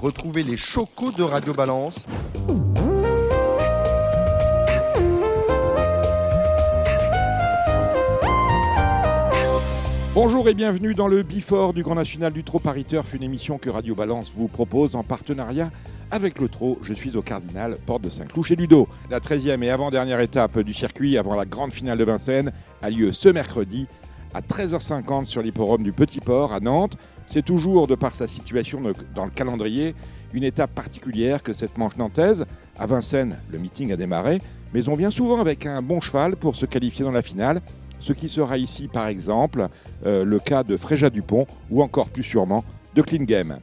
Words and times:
Retrouvez 0.00 0.44
les 0.44 0.56
chocos 0.56 1.10
de 1.10 1.24
Radio 1.24 1.52
Balance 1.52 2.06
Bonjour 10.14 10.48
et 10.48 10.54
bienvenue 10.54 10.94
dans 10.94 11.08
le 11.08 11.24
Bifort 11.24 11.74
du 11.74 11.82
Grand 11.82 11.96
National 11.96 12.32
du 12.32 12.44
Trot 12.44 12.60
Paris 12.60 12.84
Turf, 12.84 13.12
une 13.14 13.24
émission 13.24 13.58
que 13.58 13.70
Radio 13.70 13.96
Balance 13.96 14.32
vous 14.36 14.46
propose 14.46 14.94
en 14.94 15.02
partenariat 15.02 15.72
avec 16.12 16.38
le 16.38 16.48
Trot. 16.48 16.78
Je 16.82 16.94
suis 16.94 17.16
au 17.16 17.22
Cardinal, 17.22 17.76
porte 17.84 18.02
de 18.02 18.10
Saint-Cloud 18.10 18.46
chez 18.46 18.54
Ludo. 18.54 18.86
La 19.10 19.18
13e 19.18 19.64
et 19.64 19.70
avant-dernière 19.70 20.20
étape 20.20 20.60
du 20.60 20.74
circuit 20.74 21.18
avant 21.18 21.34
la 21.34 21.44
grande 21.44 21.72
finale 21.72 21.98
de 21.98 22.04
Vincennes 22.04 22.52
a 22.82 22.90
lieu 22.90 23.12
ce 23.12 23.28
mercredi 23.28 23.88
à 24.34 24.40
13h50 24.40 25.24
sur 25.24 25.42
l'hipporome 25.42 25.82
du 25.82 25.92
Petit 25.92 26.20
Port 26.20 26.52
à 26.52 26.60
Nantes. 26.60 26.96
C'est 27.26 27.44
toujours, 27.44 27.86
de 27.86 27.94
par 27.94 28.14
sa 28.14 28.26
situation 28.26 28.80
dans 29.14 29.24
le 29.24 29.30
calendrier, 29.30 29.94
une 30.32 30.44
étape 30.44 30.72
particulière 30.74 31.42
que 31.42 31.52
cette 31.52 31.78
manche 31.78 31.96
nantaise. 31.96 32.46
À 32.78 32.86
Vincennes, 32.86 33.38
le 33.50 33.58
meeting 33.58 33.92
a 33.92 33.96
démarré, 33.96 34.40
mais 34.72 34.88
on 34.88 34.94
vient 34.94 35.10
souvent 35.10 35.40
avec 35.40 35.66
un 35.66 35.82
bon 35.82 36.00
cheval 36.00 36.36
pour 36.36 36.56
se 36.56 36.66
qualifier 36.66 37.04
dans 37.04 37.10
la 37.10 37.22
finale 37.22 37.60
ce 38.00 38.12
qui 38.12 38.28
sera 38.28 38.58
ici 38.58 38.88
par 38.88 39.06
exemple 39.06 39.68
euh, 40.06 40.24
le 40.24 40.38
cas 40.38 40.62
de 40.62 40.76
Fréja 40.76 41.10
Dupont 41.10 41.46
ou 41.70 41.82
encore 41.82 42.08
plus 42.08 42.22
sûrement 42.22 42.64
de 42.94 43.02
Clean 43.02 43.24
Game. 43.24 43.58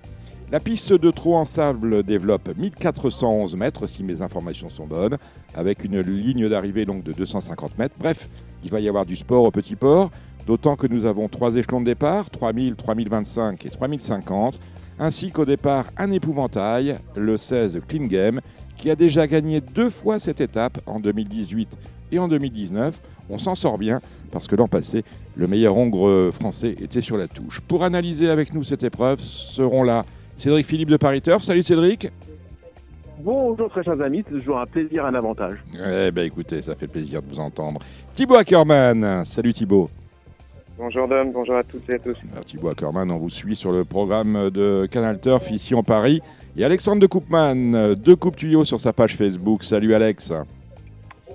La 0.51 0.59
piste 0.59 0.93
de 0.93 1.11
trot 1.11 1.35
en 1.35 1.45
sable 1.45 2.03
développe 2.03 2.55
1411 2.55 3.55
mètres 3.55 3.87
si 3.87 4.03
mes 4.03 4.21
informations 4.21 4.69
sont 4.69 4.85
bonnes, 4.85 5.17
avec 5.55 5.83
une 5.83 6.01
ligne 6.01 6.47
d'arrivée 6.47 6.85
longue 6.85 7.01
de 7.01 7.13
250 7.13 7.79
mètres. 7.79 7.95
Bref, 7.97 8.29
il 8.63 8.69
va 8.69 8.79
y 8.79 8.87
avoir 8.87 9.05
du 9.05 9.15
sport 9.15 9.43
au 9.43 9.51
petit 9.51 9.75
port, 9.75 10.11
d'autant 10.45 10.75
que 10.75 10.87
nous 10.87 11.05
avons 11.05 11.27
trois 11.27 11.55
échelons 11.55 11.81
de 11.81 11.85
départ, 11.85 12.29
3000, 12.29 12.75
3025 12.75 13.65
et 13.65 13.69
3050, 13.69 14.59
ainsi 14.99 15.31
qu'au 15.31 15.45
départ 15.45 15.85
un 15.97 16.11
épouvantail, 16.11 16.97
le 17.15 17.37
16 17.37 17.81
Clean 17.87 18.05
Game, 18.05 18.41
qui 18.77 18.89
a 18.89 18.95
déjà 18.95 19.27
gagné 19.27 19.61
deux 19.61 19.89
fois 19.89 20.19
cette 20.19 20.41
étape 20.41 20.79
en 20.85 20.99
2018 20.99 21.77
et 22.11 22.19
en 22.19 22.27
2019. 22.27 23.01
On 23.29 23.37
s'en 23.37 23.55
sort 23.55 23.77
bien 23.77 24.01
parce 24.31 24.47
que 24.47 24.55
l'an 24.55 24.67
passé, 24.67 25.03
le 25.35 25.47
meilleur 25.47 25.75
hongre 25.77 26.29
français 26.31 26.75
était 26.79 27.01
sur 27.01 27.17
la 27.17 27.27
touche. 27.27 27.59
Pour 27.61 27.83
analyser 27.83 28.29
avec 28.29 28.53
nous 28.53 28.63
cette 28.63 28.83
épreuve 28.83 29.19
seront 29.19 29.83
là 29.83 30.03
Cédric 30.37 30.65
Philippe 30.65 30.89
de 30.89 30.97
Paris 30.97 31.21
Turf. 31.21 31.43
Salut 31.43 31.63
Cédric. 31.63 32.09
Bonjour 33.19 33.69
très 33.69 33.83
chers 33.83 33.99
amis, 34.01 34.23
c'est 34.27 34.35
toujours 34.35 34.59
un 34.59 34.65
plaisir, 34.65 35.05
un 35.05 35.15
avantage. 35.15 35.57
Eh 35.73 36.11
ben 36.11 36.25
écoutez, 36.25 36.61
ça 36.61 36.75
fait 36.75 36.87
plaisir 36.87 37.21
de 37.23 37.27
vous 37.27 37.39
entendre. 37.39 37.79
Thibaut 38.13 38.35
Ackerman, 38.35 39.23
salut 39.25 39.53
Thibaut. 39.53 39.89
Bonjour 40.77 41.07
Dom, 41.07 41.31
bonjour 41.31 41.55
à 41.55 41.63
toutes 41.63 41.89
et 41.89 41.93
à 41.93 41.99
tous. 41.99 42.17
Alors, 42.33 42.43
Thibaut 42.43 42.67
Ackerman, 42.67 43.09
on 43.09 43.17
vous 43.17 43.29
suit 43.29 43.55
sur 43.55 43.71
le 43.71 43.85
programme 43.85 44.49
de 44.49 44.85
Canal 44.91 45.19
Turf 45.21 45.49
ici 45.49 45.73
en 45.73 45.83
Paris. 45.83 46.21
Et 46.57 46.65
Alexandre 46.65 47.01
de 47.01 47.07
Coupman, 47.07 47.95
de 47.95 48.13
Coupe 48.13 48.35
Tuyau 48.35 48.65
sur 48.65 48.81
sa 48.81 48.91
page 48.91 49.15
Facebook. 49.15 49.63
Salut 49.63 49.93
Alex. 49.93 50.33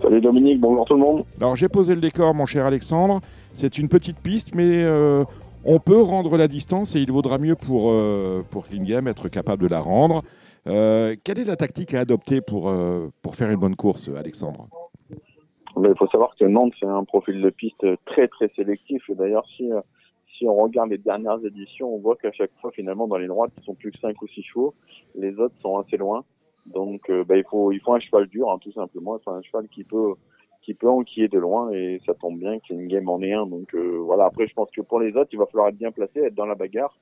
Salut 0.02 0.20
Dominique, 0.20 0.60
bonjour 0.60 0.84
tout 0.84 0.94
le 0.94 1.00
monde. 1.00 1.24
Alors 1.40 1.56
j'ai 1.56 1.68
posé 1.70 1.94
le 1.94 2.02
décor, 2.02 2.34
mon 2.34 2.44
cher 2.44 2.66
Alexandre. 2.66 3.20
C'est 3.54 3.78
une 3.78 3.88
petite 3.88 4.18
piste, 4.18 4.54
mais 4.54 4.84
euh, 4.84 5.24
on 5.64 5.78
peut 5.78 6.00
rendre 6.00 6.36
la 6.36 6.46
distance 6.46 6.94
et 6.94 7.00
il 7.00 7.10
vaudra 7.10 7.38
mieux 7.38 7.56
pour, 7.56 7.90
euh, 7.90 8.44
pour 8.50 8.68
Klingem 8.68 9.08
être 9.08 9.28
capable 9.28 9.62
de 9.62 9.68
la 9.68 9.80
rendre. 9.80 10.22
Euh, 10.66 11.16
quelle 11.24 11.38
est 11.38 11.44
la 11.44 11.56
tactique 11.56 11.94
à 11.94 12.00
adopter 12.00 12.42
pour, 12.42 12.72
pour 13.22 13.36
faire 13.36 13.50
une 13.50 13.58
bonne 13.58 13.76
course, 13.76 14.10
Alexandre? 14.14 14.68
Il 15.88 15.96
faut 15.96 16.08
savoir 16.08 16.34
que 16.36 16.44
Nantes, 16.44 16.74
c'est 16.78 16.86
un 16.86 17.04
profil 17.04 17.40
de 17.40 17.50
piste 17.50 17.86
très 18.06 18.28
très 18.28 18.48
sélectif. 18.56 19.08
Et 19.08 19.14
d'ailleurs, 19.14 19.46
si, 19.56 19.70
si 20.36 20.46
on 20.46 20.56
regarde 20.56 20.90
les 20.90 20.98
dernières 20.98 21.44
éditions, 21.44 21.94
on 21.94 21.98
voit 21.98 22.16
qu'à 22.16 22.32
chaque 22.32 22.52
fois, 22.60 22.70
finalement, 22.72 23.06
dans 23.06 23.18
les 23.18 23.26
droites, 23.26 23.52
ils 23.58 23.64
sont 23.64 23.74
plus 23.74 23.90
que 23.90 23.98
5 23.98 24.20
ou 24.22 24.28
6 24.28 24.42
chevaux. 24.42 24.74
Les 25.14 25.38
autres 25.38 25.54
sont 25.60 25.78
assez 25.78 25.96
loin. 25.96 26.24
Donc, 26.66 27.08
euh, 27.10 27.24
bah, 27.24 27.36
il 27.36 27.44
faut 27.44 27.72
il 27.72 27.80
faut 27.80 27.94
un 27.94 28.00
cheval 28.00 28.26
dur, 28.28 28.50
hein, 28.50 28.58
tout 28.60 28.72
simplement. 28.72 29.12
Enfin, 29.12 29.34
un 29.34 29.42
cheval 29.42 29.68
qui 29.68 29.84
peut 29.84 30.14
qui 30.62 30.74
peut 30.74 30.88
enquiller 30.88 31.28
de 31.28 31.38
loin 31.38 31.70
et 31.70 32.00
ça 32.04 32.14
tombe 32.14 32.38
bien 32.38 32.58
qu'il 32.60 32.80
une 32.80 32.88
game 32.88 33.08
en 33.08 33.22
est 33.22 33.32
un. 33.32 33.46
Donc 33.46 33.74
euh, 33.74 33.98
voilà. 34.04 34.26
Après, 34.26 34.46
je 34.46 34.54
pense 34.54 34.70
que 34.70 34.82
pour 34.82 35.00
les 35.00 35.16
autres, 35.16 35.30
il 35.32 35.38
va 35.38 35.46
falloir 35.46 35.68
être 35.68 35.78
bien 35.78 35.90
placé, 35.90 36.20
être 36.20 36.34
dans 36.34 36.46
la 36.46 36.54
bagarre. 36.54 36.96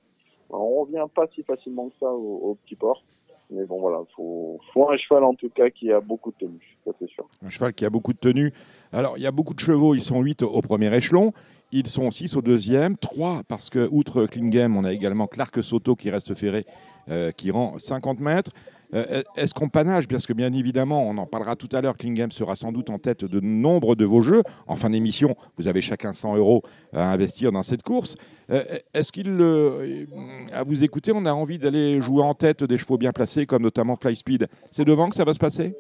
Alors, 0.51 0.71
on 0.71 0.81
revient 0.83 1.05
pas 1.15 1.27
si 1.35 1.43
facilement 1.43 1.89
que 1.89 1.97
ça 2.01 2.11
au, 2.11 2.57
petit 2.65 2.77
port. 2.77 3.03
Mais 3.51 3.65
bon, 3.65 3.81
voilà, 3.81 3.99
faut, 4.15 4.61
faut 4.73 4.91
un 4.91 4.97
cheval 4.97 5.25
en 5.25 5.35
tout 5.35 5.49
cas 5.49 5.71
qui 5.71 5.91
a 5.91 6.01
beaucoup 6.01 6.31
de 6.33 6.47
tenue, 6.47 6.77
c'est 6.99 7.09
sûr. 7.09 7.27
Un 7.45 7.51
cheval 7.51 7.73
qui 7.73 7.85
a 7.85 7.91
beaucoup 7.91 8.13
de 8.13 8.19
tenue. 8.19 8.53
Alors, 8.93 9.17
il 9.17 9.23
y 9.23 9.27
a 9.27 9.31
beaucoup 9.31 9.55
de 9.55 9.61
chevaux, 9.61 9.95
ils 9.95 10.03
sont 10.03 10.21
8 10.21 10.43
au 10.43 10.61
premier 10.61 10.95
échelon. 10.95 11.33
Ils 11.71 11.87
sont 11.87 12.11
6 12.11 12.37
au 12.37 12.43
deuxième, 12.43 12.97
3 12.97 13.43
parce 13.47 13.69
que, 13.69 13.89
outre 13.91 14.25
Klingem, 14.27 14.77
on 14.77 14.85
a 14.85 14.93
également 14.93 15.27
Clark 15.27 15.63
Soto 15.63 15.97
qui 15.97 16.11
reste 16.11 16.35
ferré, 16.35 16.65
euh, 17.11 17.31
qui 17.31 17.51
rend 17.51 17.79
50 17.79 18.21
mètres. 18.21 18.53
Euh, 18.95 19.23
est-ce 19.37 19.53
qu'on 19.55 19.69
panache? 19.69 20.09
Parce 20.09 20.27
que 20.27 20.33
bien 20.33 20.53
évidemment, 20.53 21.03
on 21.09 21.19
en 21.19 21.27
parlera 21.27 21.57
tout 21.57 21.69
à 21.73 21.81
l'heure, 21.81 21.97
Klingem 21.97 22.31
sera 22.31 22.57
sans 22.57 22.73
doute 22.73 22.91
en 22.91 22.99
tête 22.99 23.25
de 23.25 23.41
nombre 23.41 23.95
de 23.95 24.05
vos 24.05 24.23
jeux. 24.23 24.43
En 24.67 24.77
fin 24.77 24.91
d'émission, 24.91 25.35
vous 25.59 25.69
avez 25.69 25.81
chacun 25.81 26.13
100 26.13 26.37
euros 26.37 26.63
à 26.93 27.13
investir 27.13 27.53
dans 27.53 27.63
cette 27.63 27.83
course. 27.83 28.17
Euh, 28.51 28.65
est-ce 28.95 29.13
qu'il, 29.13 29.29
euh, 29.29 30.07
à 30.53 30.63
vous 30.63 30.85
écouter, 30.85 31.13
on 31.15 31.27
a 31.27 31.33
envie 31.33 31.59
d'aller 31.59 32.01
jouer 32.01 32.23
en 32.23 32.35
tête 32.35 32.65
des 32.65 32.79
chevaux 32.79 32.99
bien 32.99 33.13
placés, 33.13 33.47
comme 33.47 33.63
notamment 33.63 33.97
Fly 33.97 34.17
Speed? 34.17 34.47
C'est 34.71 34.85
devant 34.85 35.09
que 35.09 35.17
ça 35.17 35.25
va 35.25 35.35
se 35.35 35.39
passer? 35.39 35.75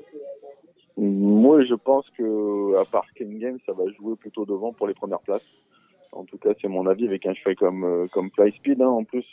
Moi, 0.99 1.65
je 1.65 1.75
pense 1.75 2.07
que 2.17 2.77
à 2.79 2.85
part 2.85 3.07
Klingem, 3.15 3.59
ça 3.65 3.73
va 3.73 3.85
jouer 3.93 4.17
plutôt 4.17 4.45
devant 4.45 4.73
pour 4.73 4.87
les 4.87 4.95
premières 4.95 5.21
places. 5.21 5.47
En 6.13 6.25
tout 6.25 6.39
cas, 6.39 6.51
c'est 6.61 6.69
mon 6.69 6.87
avis 6.87 7.07
avec 7.07 7.25
un 7.27 7.35
cheval 7.35 7.55
comme, 7.55 8.09
comme 8.13 8.31
Fly 8.31 8.53
Speed. 8.53 8.83
Hein. 8.83 8.89
En 8.89 9.05
plus, 9.05 9.25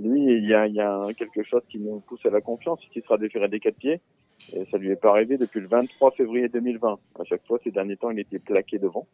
lui, 0.00 0.20
il 0.24 0.46
y 0.46 0.54
a, 0.54 1.12
quelque 1.14 1.42
chose 1.42 1.62
qui 1.68 1.78
nous 1.78 2.00
pousse 2.00 2.24
à 2.24 2.30
la 2.30 2.40
confiance, 2.40 2.80
qui 2.92 3.00
sera 3.00 3.18
déféré 3.18 3.48
des 3.48 3.60
quatre 3.60 3.76
pieds. 3.76 4.00
Et 4.52 4.64
ça 4.70 4.78
lui 4.78 4.90
est 4.90 4.96
pas 4.96 5.10
arrivé 5.10 5.36
depuis 5.36 5.60
le 5.60 5.66
23 5.66 6.12
février 6.12 6.48
2020. 6.48 6.98
À 7.18 7.24
chaque 7.24 7.44
fois, 7.46 7.58
ces 7.64 7.72
derniers 7.72 7.96
temps, 7.96 8.10
il 8.10 8.20
était 8.20 8.38
plaqué 8.38 8.78
devant. 8.78 9.06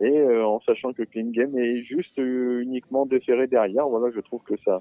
Et 0.00 0.18
euh, 0.18 0.44
en 0.44 0.60
sachant 0.60 0.92
que 0.92 1.04
Clean 1.04 1.30
Game 1.30 1.56
est 1.56 1.82
juste 1.84 2.18
euh, 2.18 2.60
uniquement 2.62 3.06
déféré 3.06 3.46
derrière, 3.46 3.88
voilà, 3.88 4.12
je 4.14 4.20
trouve 4.20 4.42
que 4.42 4.54
ça, 4.64 4.80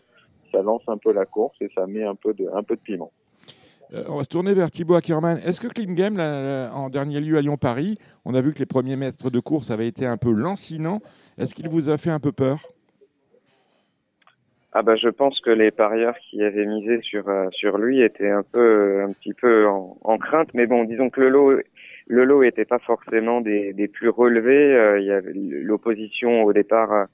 lance 0.53 0.83
un 0.87 0.97
peu 0.97 1.11
la 1.11 1.25
course 1.25 1.55
et 1.59 1.69
ça 1.75 1.85
met 1.85 2.05
un 2.05 2.15
peu 2.15 2.33
de, 2.33 2.47
un 2.53 2.63
peu 2.63 2.77
de 2.77 2.81
piment. 2.81 3.11
Euh, 3.93 4.05
on 4.07 4.15
va 4.15 4.23
se 4.23 4.29
tourner 4.29 4.53
vers 4.53 4.71
Thibaut 4.71 4.95
Ackerman. 4.95 5.37
Est-ce 5.45 5.59
que 5.59 5.67
Clean 5.67 5.93
Game, 5.93 6.17
en 6.17 6.89
dernier 6.89 7.19
lieu 7.19 7.37
à 7.37 7.41
Lyon-Paris, 7.41 7.97
on 8.23 8.33
a 8.33 8.41
vu 8.41 8.53
que 8.53 8.59
les 8.59 8.65
premiers 8.65 8.95
mètres 8.95 9.29
de 9.29 9.39
course 9.41 9.69
avaient 9.69 9.87
été 9.87 10.05
un 10.05 10.15
peu 10.15 10.31
lancinants. 10.31 11.01
Est-ce 11.37 11.53
qu'il 11.53 11.67
vous 11.67 11.89
a 11.89 11.97
fait 11.97 12.09
un 12.09 12.21
peu 12.21 12.31
peur? 12.31 12.61
Ah 14.77 14.81
bah 14.81 14.97
je 14.97 15.07
pense 15.07 15.39
que 15.39 15.51
les 15.51 15.71
parieurs 15.71 16.17
qui 16.19 16.43
avaient 16.43 16.65
misé 16.65 16.99
sur 17.01 17.29
euh, 17.29 17.47
sur 17.51 17.77
lui 17.77 18.01
étaient 18.01 18.29
un 18.29 18.43
peu 18.43 19.03
un 19.03 19.13
petit 19.13 19.33
peu 19.33 19.65
en, 19.67 19.97
en, 20.03 20.17
crainte, 20.17 20.53
mais 20.53 20.65
bon, 20.67 20.83
disons 20.83 21.09
que 21.09 21.21
le 21.21 21.29
lot 21.29 21.61
le 22.07 22.25
lot 22.25 22.43
était 22.43 22.65
pas 22.65 22.79
forcément 22.79 23.39
des, 23.39 23.71
des 23.71 23.87
plus 23.87 24.09
relevés. 24.09 24.75
Euh, 24.75 24.99
il 24.99 25.05
y 25.05 25.11
avait 25.13 25.31
l'opposition 25.33 26.43
au 26.43 26.51
départ 26.51 26.91
euh, 26.91 27.05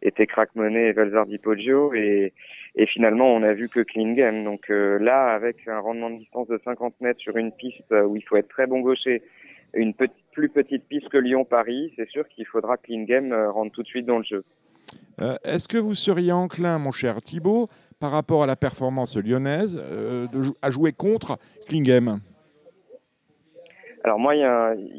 était 0.00 0.26
Crackmoney 0.26 0.88
et 0.88 0.92
Valverde 0.92 1.36
Poggio 1.42 1.92
et 1.92 2.32
et 2.74 2.86
finalement 2.86 3.34
on 3.34 3.42
a 3.42 3.52
vu 3.52 3.68
que 3.68 3.80
Klingen. 3.80 4.42
Donc 4.44 4.70
là 4.70 5.34
avec 5.34 5.68
un 5.68 5.78
rendement 5.78 6.08
de 6.08 6.16
distance 6.20 6.48
de 6.48 6.58
50 6.64 7.02
mètres 7.02 7.20
sur 7.20 7.36
une 7.36 7.52
piste 7.52 7.92
où 7.92 8.16
il 8.16 8.22
faut 8.22 8.36
être 8.36 8.48
très 8.48 8.66
bon 8.66 8.80
gaucher, 8.80 9.22
une 9.74 9.92
petite, 9.92 10.24
plus 10.32 10.48
petite 10.48 10.84
piste 10.88 11.10
que 11.10 11.18
Lyon-Paris, 11.18 11.92
c'est 11.96 12.08
sûr 12.08 12.26
qu'il 12.28 12.46
faudra 12.46 12.78
Klingen 12.78 13.34
rentre 13.34 13.72
tout 13.72 13.82
de 13.82 13.88
suite 13.88 14.06
dans 14.06 14.18
le 14.18 14.24
jeu. 14.24 14.42
Euh, 15.20 15.36
est-ce 15.44 15.68
que 15.68 15.78
vous 15.78 15.94
seriez 15.94 16.32
enclin, 16.32 16.78
mon 16.78 16.92
cher 16.92 17.20
Thibault, 17.20 17.68
par 17.98 18.12
rapport 18.12 18.42
à 18.42 18.46
la 18.46 18.56
performance 18.56 19.16
lyonnaise, 19.16 19.78
euh, 19.78 20.26
à 20.62 20.70
jouer 20.70 20.92
contre 20.92 21.38
Klingem 21.68 22.20
alors 24.02 24.18
moi, 24.18 24.34
il 24.34 24.40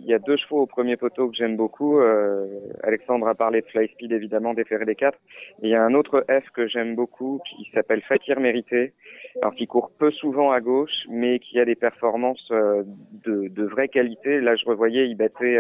y, 0.06 0.14
a, 0.14 0.20
deux 0.20 0.38
chevaux 0.38 0.62
au 0.62 0.66
premier 0.68 0.96
poteau 0.96 1.30
que 1.30 1.36
j'aime 1.36 1.58
beaucoup. 1.58 2.00
Euh, 2.00 2.46
Alexandre 2.84 3.28
a 3.28 3.34
parlé 3.34 3.62
de 3.62 3.66
Fly 3.68 3.88
Speed, 3.90 4.12
évidemment, 4.12 4.54
des 4.54 4.64
des 4.64 4.96
4. 4.96 5.18
Il 5.64 5.70
y 5.70 5.76
a 5.76 5.84
un 5.84 5.94
autre 5.94 6.24
F 6.30 6.50
que 6.54 6.68
j'aime 6.68 6.96
beaucoup 6.96 7.42
qui 7.50 7.70
s'appelle 7.74 8.02
Fakir 8.02 8.40
Mérité, 8.40 8.94
alors 9.42 9.56
qui 9.56 9.66
court 9.66 9.92
peu 9.98 10.12
souvent 10.12 10.52
à 10.52 10.62
gauche, 10.62 11.06
mais 11.10 11.40
qui 11.40 11.60
a 11.60 11.66
des 11.66 11.76
performances 11.76 12.52
de, 12.52 13.48
de 13.48 13.64
vraie 13.64 13.88
qualité. 13.88 14.40
Là, 14.40 14.56
je 14.56 14.66
revoyais, 14.66 15.08
il 15.08 15.16
battait 15.16 15.60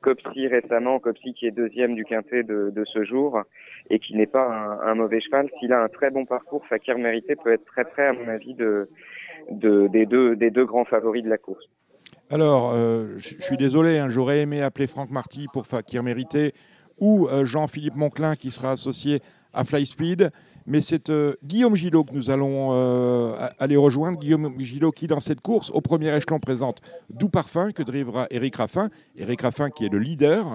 Copsy 0.00 0.46
récemment, 0.46 0.98
Copsy 0.98 1.34
qui 1.34 1.46
est 1.46 1.50
deuxième 1.50 1.94
du 1.94 2.04
quintet 2.04 2.42
de, 2.42 2.70
de 2.70 2.84
ce 2.86 3.04
jour 3.04 3.42
et 3.90 3.98
qui 3.98 4.16
n'est 4.16 4.26
pas 4.26 4.78
un, 4.82 4.94
mauvais 4.94 5.20
cheval. 5.20 5.50
S'il 5.58 5.72
a 5.72 5.82
un 5.82 5.88
très 5.88 6.10
bon 6.10 6.24
parcours, 6.24 6.64
Fakir 6.66 6.96
Mérité 6.98 7.36
peut 7.36 7.52
être 7.52 7.64
très 7.66 7.84
près, 7.84 8.06
à 8.06 8.12
mon 8.12 8.28
avis, 8.28 8.54
de, 8.54 8.88
de, 9.50 9.88
des, 9.88 10.06
deux, 10.06 10.36
des 10.36 10.50
deux 10.50 10.64
grands 10.64 10.84
favoris 10.84 11.22
de 11.22 11.28
la 11.28 11.38
course. 11.38 11.68
Alors, 12.32 12.70
euh, 12.72 13.14
je 13.16 13.34
suis 13.40 13.56
désolé, 13.56 13.98
hein, 13.98 14.08
j'aurais 14.08 14.42
aimé 14.42 14.62
appeler 14.62 14.86
Franck 14.86 15.10
Marty 15.10 15.48
pour 15.52 15.66
Fakir 15.66 16.04
Mérité 16.04 16.54
ou 17.00 17.26
euh, 17.26 17.44
Jean-Philippe 17.44 17.96
Monclin 17.96 18.36
qui 18.36 18.52
sera 18.52 18.70
associé 18.70 19.20
à 19.52 19.64
Fly 19.64 19.84
Speed. 19.84 20.30
Mais 20.64 20.80
c'est 20.80 21.10
euh, 21.10 21.34
Guillaume 21.44 21.74
Gillot 21.74 22.04
que 22.04 22.14
nous 22.14 22.30
allons 22.30 22.70
aller 23.58 23.76
rejoindre. 23.76 24.20
Guillaume 24.20 24.54
Gillot 24.60 24.92
qui, 24.92 25.08
dans 25.08 25.18
cette 25.18 25.40
course, 25.40 25.70
au 25.70 25.80
premier 25.80 26.16
échelon, 26.16 26.38
présente 26.38 26.82
Doux 27.08 27.30
Parfum 27.30 27.72
que 27.72 27.82
drivera 27.82 28.28
Eric 28.30 28.54
Raffin. 28.54 28.90
Eric 29.16 29.40
Raffin 29.40 29.70
qui 29.70 29.86
est 29.86 29.92
le 29.92 29.98
leader. 29.98 30.46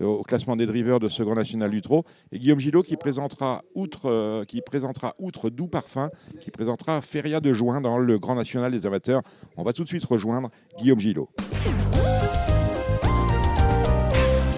Euh, 0.00 0.04
au 0.04 0.22
classement 0.22 0.56
des 0.56 0.66
drivers 0.66 1.00
de 1.00 1.08
ce 1.08 1.22
Grand 1.22 1.34
National 1.34 1.70
du 1.70 1.80
Trot. 1.80 2.04
Et 2.32 2.38
Guillaume 2.38 2.60
Gillot 2.60 2.82
qui 2.82 2.96
présentera, 2.96 3.62
outre, 3.74 4.44
qui 4.44 4.60
présentera, 4.60 5.14
outre 5.18 5.50
Doux 5.50 5.66
Parfum, 5.66 6.10
qui 6.40 6.50
présentera 6.50 7.00
Feria 7.00 7.40
de 7.40 7.52
Juin 7.52 7.80
dans 7.80 7.98
le 7.98 8.18
Grand 8.18 8.34
National 8.34 8.70
des 8.70 8.86
amateurs. 8.86 9.22
On 9.56 9.62
va 9.62 9.72
tout 9.72 9.82
de 9.82 9.88
suite 9.88 10.04
rejoindre 10.04 10.50
Guillaume 10.78 11.00
Gillot. 11.00 11.28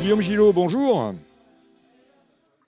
Guillaume 0.03 0.21
Gillot, 0.21 0.53
bonjour. 0.53 1.15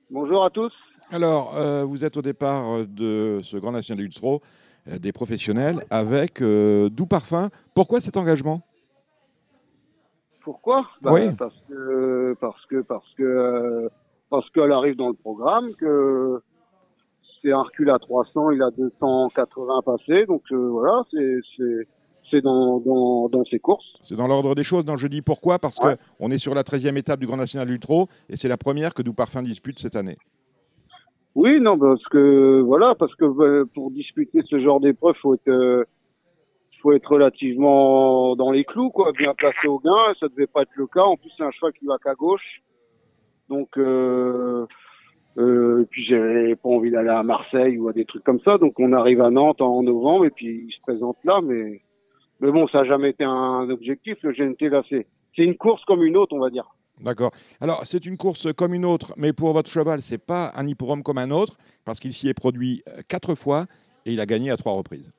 Bonjour 0.09 0.45
à 0.45 0.51
tous. 0.51 0.73
Alors, 1.11 1.57
euh, 1.57 1.85
vous 1.85 2.05
êtes 2.05 2.17
au 2.17 2.23
départ 2.23 2.87
de 2.87 3.41
ce 3.43 3.57
Grand 3.57 3.73
National 3.73 4.05
du 4.05 4.11
Trot, 4.11 4.41
euh, 4.89 4.99
des 4.99 5.13
professionnels, 5.13 5.85
avec 5.91 6.41
euh, 6.41 6.89
Doux 6.89 7.07
Parfum. 7.07 7.51
Pourquoi 7.75 8.01
cet 8.01 8.17
engagement? 8.17 8.63
Pourquoi? 10.45 10.87
Bah, 11.03 11.11
Oui. 11.13 11.31
Parce 11.39 11.55
que 11.69 12.37
parce 12.41 12.67
que 12.67 12.83
parce 12.83 13.15
que 13.17 13.89
parce 14.31 14.49
qu'elle 14.51 14.73
arrive 14.73 14.97
dans 14.97 15.09
le 15.09 15.15
programme, 15.15 15.69
que 15.79 16.41
c'est 17.43 17.53
un 17.53 17.63
recul 17.63 17.91
à 17.91 17.99
300, 17.99 18.51
il 18.53 18.63
a 18.63 18.71
280 18.71 19.81
passés, 19.85 20.27
donc 20.27 20.43
euh, 20.53 20.69
voilà, 20.71 21.03
c'est 21.11 21.39
c'est 21.57 21.89
c'est 22.31 22.41
dans, 22.41 22.81
dans, 22.81 23.29
dans 23.29 23.45
ses 23.45 23.59
courses. 23.59 23.85
C'est 24.01 24.17
dans 24.17 24.27
l'ordre 24.27 24.55
des 24.55 24.65
choses. 24.65 24.85
Non, 24.87 24.97
je 24.97 25.07
dis 25.09 25.21
pourquoi? 25.21 25.59
Parce 25.59 25.79
Ouais. 25.79 25.97
qu'on 26.19 26.31
est 26.31 26.39
sur 26.39 26.55
la 26.55 26.63
13e 26.63 26.97
étape 26.97 27.21
du 27.21 27.27
Grand 27.27 27.37
National 27.37 27.79
Trot 27.79 28.09
et 28.31 28.37
c'est 28.39 28.49
la 28.49 28.57
première 28.57 28.95
que 28.95 29.03
Doux 29.03 29.13
Parfum 29.13 29.43
dispute 29.43 29.79
cette 29.79 29.95
année. 29.95 30.17
Oui, 31.35 31.61
non, 31.61 31.79
parce 31.79 32.03
que 32.05 32.61
voilà, 32.63 32.95
parce 32.95 33.15
que 33.17 33.25
euh, 33.25 33.65
pour 33.75 33.91
disputer 33.91 34.41
ce 34.49 34.59
genre 34.61 34.81
d'épreuve, 34.81 35.15
faut 35.21 35.35
être 35.35 35.49
euh, 35.49 35.85
faut 36.85 36.93
être 36.93 37.11
relativement 37.11 38.37
dans 38.37 38.51
les 38.51 38.65
clous, 38.65 38.91
quoi, 38.91 39.13
bien 39.13 39.33
placé 39.33 39.67
au 39.67 39.79
gain. 39.79 40.13
Ça 40.21 40.29
devait 40.29 40.47
pas 40.47 40.63
être 40.63 40.77
le 40.77 40.87
cas. 40.87 41.03
En 41.03 41.17
plus, 41.17 41.31
c'est 41.37 41.43
un 41.43 41.51
cheval 41.51 41.73
qui 41.73 41.87
va 41.87 41.97
qu'à 41.97 42.15
gauche, 42.15 42.63
donc 43.49 43.79
euh, 43.79 44.67
euh, 45.39 45.83
et 45.83 45.87
puis 45.87 46.05
j'avais 46.05 46.55
pas 46.57 46.69
envie 46.69 46.91
d'aller 46.91 47.09
à 47.09 47.23
Marseille 47.23 47.79
ou 47.79 47.89
à 47.89 47.95
des 47.95 48.05
trucs 48.05 48.23
comme 48.23 48.41
ça. 48.41 48.59
Donc 48.59 48.79
on 48.79 48.93
arrive 48.93 49.23
à 49.23 49.31
Nantes 49.31 49.63
en 49.63 49.83
novembre 49.83 50.27
et 50.27 50.31
puis 50.31 50.67
il 50.69 50.73
se 50.73 50.81
présente 50.83 51.17
là, 51.25 51.41
mais 51.43 51.81
mais 52.41 52.53
bon, 52.53 52.69
ça 52.69 52.83
n'a 52.83 52.85
jamais 52.85 53.11
été 53.11 53.25
un 53.25 53.71
objectif. 53.71 54.19
Le 54.23 54.33
GNT 54.33 54.69
là, 54.69 54.83
c'est 54.91 55.07
une 55.39 55.57
course 55.57 55.83
comme 55.87 56.05
une 56.05 56.19
autre, 56.19 56.37
on 56.37 56.41
va 56.41 56.51
dire. 56.51 56.67
D'accord. 57.01 57.33
Alors, 57.61 57.81
c'est 57.85 58.07
une 58.07 58.17
course 58.17 58.53
comme 58.53 58.75
une 58.75 58.85
autre, 58.85 59.15
mais 59.17 59.33
pour 59.33 59.53
votre 59.53 59.71
cheval, 59.71 60.03
c'est 60.03 60.19
pas 60.19 60.53
un 60.55 60.67
hippodrome 60.67 61.03
comme 61.03 61.19
un 61.19 61.31
autre, 61.31 61.57
parce 61.85 61.99
qu'il 61.99 62.15
s'y 62.15 62.29
est 62.29 62.35
produit 62.35 62.83
euh, 62.89 63.01
quatre 63.09 63.35
fois 63.35 63.67
et 64.07 64.13
il 64.13 64.21
a 64.21 64.27
gagné 64.27 64.51
à 64.51 64.57
trois 64.57 64.75
reprises. 64.75 65.11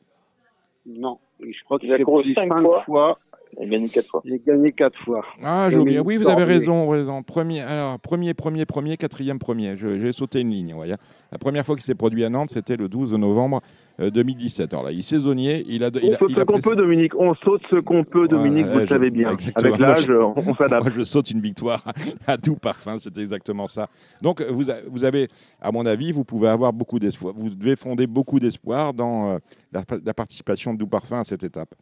Non, 0.85 1.19
je 1.39 1.63
crois 1.63 1.79
qu'il 1.79 1.89
Il 1.89 1.93
a 1.93 1.97
couru 1.97 2.21
produit 2.21 2.33
cinq 2.35 2.49
cinq 2.49 2.61
fois. 2.61 2.83
fois. 2.83 3.19
Il 3.59 3.67
a 3.67 3.69
gagné 3.69 3.89
quatre 3.89 4.09
fois. 4.09 4.21
Il 4.25 4.41
gagné 4.45 4.71
quatre 4.71 4.97
fois. 5.03 5.23
Ah, 5.43 5.69
j'ai 5.69 5.77
oublié. 5.77 5.99
Oui, 5.99 6.17
vous 6.17 6.27
avez 6.27 6.43
raison. 6.43 6.89
raison. 6.89 7.23
Premier, 7.23 7.61
alors, 7.61 7.99
premier, 7.99 8.33
premier, 8.33 8.65
premier, 8.65 8.97
quatrième, 8.97 9.39
premier. 9.39 9.77
J'ai 9.77 10.11
sauté 10.11 10.41
une 10.41 10.51
ligne. 10.51 10.73
voyez. 10.73 10.95
La 11.31 11.37
première 11.37 11.65
fois 11.65 11.75
qu'il 11.75 11.83
s'est 11.83 11.95
produit 11.95 12.23
à 12.23 12.29
Nantes, 12.29 12.49
c'était 12.49 12.77
le 12.77 12.87
12 12.87 13.13
novembre 13.15 13.61
euh, 13.99 14.09
2017. 14.09 14.73
Alors 14.73 14.85
là, 14.85 14.91
il 14.91 14.99
est 14.99 15.01
saisonnier. 15.01 15.65
Il 15.67 15.83
a, 15.83 15.89
il 16.01 16.09
On 16.09 16.13
a- 16.13 16.17
saute 16.17 16.31
il 16.31 16.35
ce 16.37 16.41
qu'on 16.43 16.59
peut, 16.59 16.75
Dominique. 16.75 17.15
On 17.15 17.33
saute 17.35 17.61
ce 17.69 17.77
qu'on 17.77 18.03
peut, 18.03 18.27
Dominique, 18.27 18.65
Ouais, 18.67 18.73
vous 18.73 18.79
le 18.79 18.87
savez 18.87 19.09
bien. 19.09 19.29
exactement. 19.33 19.67
Avec 19.73 19.79
l'âge, 19.79 20.09
on, 20.09 20.55
s'adapte. 20.55 20.83
Moi, 20.83 20.93
je 20.97 21.03
saute 21.03 21.31
une 21.31 21.41
victoire 21.41 21.83
à 22.27 22.37
tout 22.37 22.55
parfum, 22.55 22.97
c'est 22.99 23.17
exactement 23.17 23.67
ça. 23.67 23.87
Donc, 24.21 24.41
vous 24.41 25.03
avez, 25.03 25.27
à 25.61 25.71
mon 25.71 25.85
avis, 25.85 26.11
vous 26.11 26.23
pouvez 26.23 26.49
avoir 26.49 26.73
beaucoup 26.73 26.99
d'espoir. 26.99 27.33
Vous 27.35 27.49
devez 27.49 27.75
fonder 27.75 28.07
beaucoup 28.07 28.39
d'espoir 28.39 28.93
dans 28.93 29.31
euh, 29.31 29.37
la, 29.71 29.83
la 30.05 30.13
participation 30.13 30.73
de 30.73 30.79
Doux 30.79 30.87
Parfum 30.87 31.19
à 31.19 31.23
cette 31.23 31.43
étape. 31.43 31.73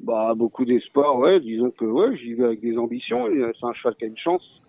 Bah, 0.00 0.34
beaucoup 0.34 0.64
d'espoir, 0.64 1.18
ouais. 1.18 1.40
Disons 1.40 1.70
que, 1.70 1.84
ouais, 1.84 2.16
j'y 2.16 2.34
vais 2.34 2.44
avec 2.44 2.60
des 2.60 2.76
ambitions. 2.76 3.26
euh, 3.26 3.52
C'est 3.58 3.66
un 3.66 3.72
cheval 3.72 3.94
qui 3.96 4.04
a 4.04 4.08
une 4.08 4.18
chance. 4.18 4.60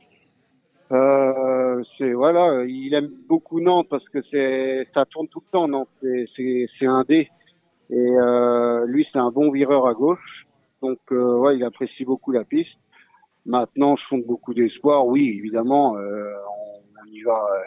Euh, 0.91 1.83
c'est, 1.97 2.13
voilà, 2.13 2.63
il 2.65 2.93
aime 2.93 3.09
beaucoup 3.27 3.59
Nantes 3.59 3.87
parce 3.89 4.07
que 4.09 4.21
c'est, 4.29 4.87
ça 4.93 5.05
tourne 5.05 5.27
tout 5.27 5.41
le 5.45 5.51
temps, 5.51 5.67
Nantes. 5.67 5.89
C'est, 6.01 6.67
c'est, 6.79 6.85
un 6.85 7.03
dé. 7.03 7.29
Et, 7.89 7.95
euh, 7.95 8.85
lui, 8.85 9.05
c'est 9.11 9.19
un 9.19 9.31
bon 9.31 9.51
vireur 9.51 9.87
à 9.87 9.93
gauche. 9.93 10.45
Donc, 10.81 10.99
euh, 11.11 11.37
ouais, 11.37 11.57
il 11.57 11.63
apprécie 11.63 12.05
beaucoup 12.05 12.31
la 12.31 12.43
piste. 12.43 12.77
Maintenant, 13.45 13.95
je 13.95 14.03
fonde 14.07 14.25
beaucoup 14.25 14.53
d'espoir. 14.53 15.05
Oui, 15.07 15.35
évidemment, 15.37 15.97
euh, 15.97 16.31
on, 16.49 17.01
on 17.03 17.11
y 17.11 17.21
va, 17.21 17.33
euh, 17.33 17.63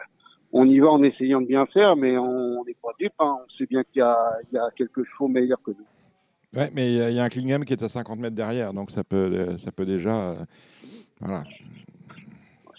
on 0.52 0.64
y 0.66 0.78
va 0.78 0.88
en 0.88 1.02
essayant 1.02 1.40
de 1.40 1.46
bien 1.46 1.66
faire, 1.66 1.96
mais 1.96 2.16
on 2.16 2.64
n'est 2.64 2.76
pas 2.80 2.90
dupe. 2.98 3.12
Hein. 3.18 3.38
On 3.44 3.48
sait 3.58 3.66
bien 3.66 3.82
qu'il 3.84 3.98
y 4.00 4.02
a, 4.02 4.16
il 4.50 4.56
y 4.56 4.58
a 4.58 4.68
quelques 4.76 5.04
chevaux 5.04 5.28
meilleurs 5.28 5.62
que 5.62 5.72
nous. 5.72 5.86
Ouais, 6.56 6.70
mais 6.74 6.90
il 6.92 6.96
y 6.96 7.00
a- 7.02 7.10
il 7.10 7.16
y 7.16 7.18
a 7.18 7.24
un 7.24 7.28
Klingham 7.28 7.64
qui 7.64 7.72
est 7.74 7.82
à 7.82 7.88
50 7.88 8.18
mètres 8.18 8.34
derrière, 8.36 8.72
donc 8.72 8.90
ça 8.90 9.04
peut, 9.04 9.16
euh, 9.16 9.58
ça 9.58 9.70
peut 9.70 9.84
déjà. 9.84 10.14
euh, 10.30 10.34
voilà. 11.20 11.44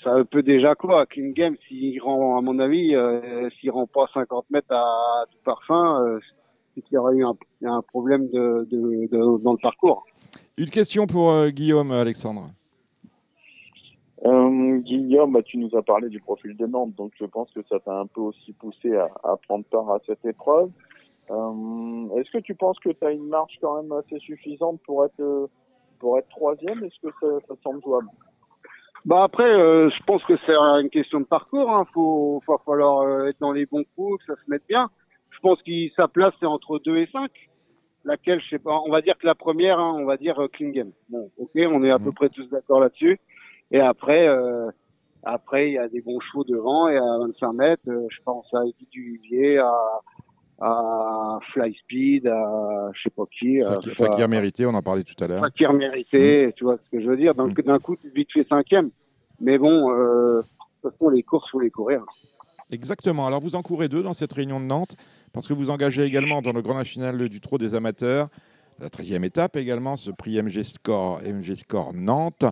ça 0.04 0.16
peut 0.31 0.42
déjà 0.44 0.75
quoi 0.75 1.06
King 1.06 1.33
Game 1.33 1.56
s'il 1.68 2.01
rend 2.01 2.38
à 2.38 2.42
mon 2.42 2.57
avis 2.60 2.95
euh, 2.95 3.50
s'il 3.60 3.69
rend 3.69 3.86
pas 3.86 4.07
50 4.13 4.45
mètres 4.50 4.71
à 4.74 5.25
tout 5.30 5.38
parfum 5.44 6.01
euh, 6.06 6.19
c'est 6.74 6.81
qu'il 6.81 6.95
y 6.95 6.98
aurait 6.98 7.16
eu 7.18 7.25
un, 7.25 7.36
il 7.62 7.66
y 7.66 7.68
a 7.68 7.74
un 7.74 7.81
problème 7.81 8.30
de, 8.30 8.66
de, 8.71 9.07
de- 9.12 9.44
dans 9.44 9.51
le 9.51 9.57
parcours 9.62 10.06
Une 10.57 10.69
question 10.69 11.06
pour 11.06 11.30
euh, 11.31 11.50
Guillaume, 11.50 11.92
Alexandre. 11.92 12.48
Euh, 14.25 14.77
Guillaume, 14.80 15.31
bah, 15.33 15.42
tu 15.44 15.57
nous 15.57 15.74
as 15.77 15.81
parlé 15.81 16.10
du 16.10 16.19
profil 16.19 16.56
de 16.57 16.65
Nantes, 16.65 16.94
donc 16.98 17.12
je 17.19 17.25
pense 17.25 17.50
que 17.51 17.62
ça 17.69 17.80
t'a 17.80 17.94
un 18.00 18.06
peu 18.06 18.22
aussi 18.22 18.51
poussé 18.54 18.94
à, 18.95 19.06
à 19.24 19.36
prendre 19.48 19.63
part 19.65 19.89
à 19.92 20.00
cette 20.06 20.24
épreuve. 20.25 20.69
Euh, 21.31 22.18
Est-ce 22.18 22.31
que 22.31 22.40
tu 22.40 22.56
penses 22.56 22.80
que 22.80 22.90
tu 22.90 23.06
as 23.06 23.12
une 23.12 23.28
marge 23.28 23.54
quand 23.62 23.81
même 23.81 23.92
assez 23.94 24.20
suffisante 24.20 24.80
pour 24.86 25.06
être 25.06 25.20
euh, 25.20 25.48
pour 26.00 26.18
être 26.18 26.30
troisième? 26.30 26.84
Est-ce 26.84 27.00
que 27.08 27.14
ça, 27.20 27.28
ça 27.48 27.56
te 27.56 27.62
semble 27.62 27.81
jouable? 27.84 28.08
Bah 29.06 29.24
après 29.24 29.44
euh, 29.50 29.90
je 29.90 30.04
pense 30.04 30.24
que 30.26 30.34
c'est 30.46 30.56
une 30.56 30.90
question 30.90 31.20
de 31.22 31.26
parcours 31.26 31.70
hein. 31.72 31.86
faut 31.94 32.42
va 32.48 32.58
falloir 32.66 33.02
euh, 33.02 33.28
être 33.28 33.40
dans 33.40 33.54
les 33.54 33.66
bons 33.66 33.86
coups 33.96 34.20
que 34.26 34.34
ça 34.34 34.42
se 34.44 34.50
mette 34.50 34.64
bien. 34.68 34.90
Je 35.30 35.40
pense 35.40 35.62
qu'il 35.62 35.90
sa 35.96 36.08
place 36.08 36.34
c'est 36.40 36.46
entre 36.46 36.80
2 36.80 36.98
et 36.98 37.08
5 37.12 37.32
laquelle 38.06 38.42
je 38.42 38.50
sais 38.50 38.60
pas. 38.60 38.78
On 38.86 38.92
va 38.92 39.02
dire 39.02 39.18
que 39.18 39.25
la 39.25 39.36
première 39.36 39.80
hein, 39.80 39.96
on 39.98 40.06
va 40.06 40.18
dire 40.18 40.38
euh, 40.42 40.48
Clean 40.50 40.70
Game 40.72 40.92
bon 41.10 41.30
ok 41.38 41.52
on 41.56 41.84
est 41.84 41.92
à 41.92 42.00
peu 42.00 42.06
Mhm. 42.10 42.14
près 42.14 42.30
tous 42.30 42.50
d'accord 42.50 42.80
là-dessus. 42.82 43.20
Et 43.72 43.80
après 43.80 44.28
euh, 44.28 44.70
après 45.24 45.70
il 45.70 45.74
y 45.75 45.78
a 45.78 45.88
des 45.88 46.02
bons 46.02 46.20
chevaux 46.20 46.44
devant 46.44 46.90
et 46.90 46.98
à 46.98 47.18
25 47.20 47.54
mètres 47.54 47.84
euh, 47.88 48.06
je 48.10 48.18
pense 48.25 48.54
à 48.54 48.66
Eddie 48.66 48.88
Duvivier 48.92 49.60
à 49.60 49.74
à 50.62 51.40
Fly 51.54 51.74
Speed 51.84 52.28
à 52.28 52.92
je 52.94 53.02
sais 53.04 53.10
pas 53.10 53.24
qui 53.32 53.62
Fakir, 53.64 53.94
Fakir 53.96 54.28
mérité, 54.28 54.66
on 54.66 54.74
en 54.74 54.82
parlait 54.82 55.04
tout 55.04 55.22
à 55.24 55.28
l'heure. 55.28 55.40
Fakir 55.42 55.72
mérité, 55.74 56.54
tu 56.56 56.64
vois 56.66 56.78
ce 56.84 56.90
que 56.90 57.02
je 57.02 57.08
veux 57.10 57.18
dire. 57.18 57.34
Donc 57.36 57.58
Mm. 57.58 57.62
d'un 57.64 57.80
coup, 57.80 57.96
tu 57.96 58.10
vite 58.10 58.30
fait 58.34 58.46
cinquième. 58.48 58.90
Mais 59.40 59.58
bon, 59.58 59.92
euh, 59.92 60.38
de 60.40 60.44
toute 60.82 60.92
façon, 60.92 61.10
les 61.10 61.24
courses, 61.24 61.50
faut 61.50 61.60
les 61.62 61.70
courir. 61.72 62.04
Exactement. 62.72 63.26
Alors 63.26 63.40
vous 63.40 63.56
en 63.56 63.62
courez 63.62 63.88
deux 63.88 64.04
dans 64.04 64.14
cette 64.14 64.34
réunion 64.34 64.60
de 64.60 64.66
Nantes, 64.66 64.96
parce 65.34 65.48
que 65.48 65.54
vous 65.54 65.70
engagez 65.70 66.04
également 66.04 66.42
dans 66.42 66.52
le 66.52 66.62
Grand 66.62 66.76
National 66.78 67.30
du 67.30 67.40
Trot 67.42 67.58
des 67.58 67.74
amateurs, 67.74 68.28
la 68.80 68.89
13e 68.89 69.24
étape 69.25 69.56
également, 69.56 69.96
ce 69.96 70.12
prix 70.12 70.39
MG 70.42 70.63
Score, 70.63 71.20
MG 71.24 71.56
Score 71.56 71.94
Nantes, 71.94 72.46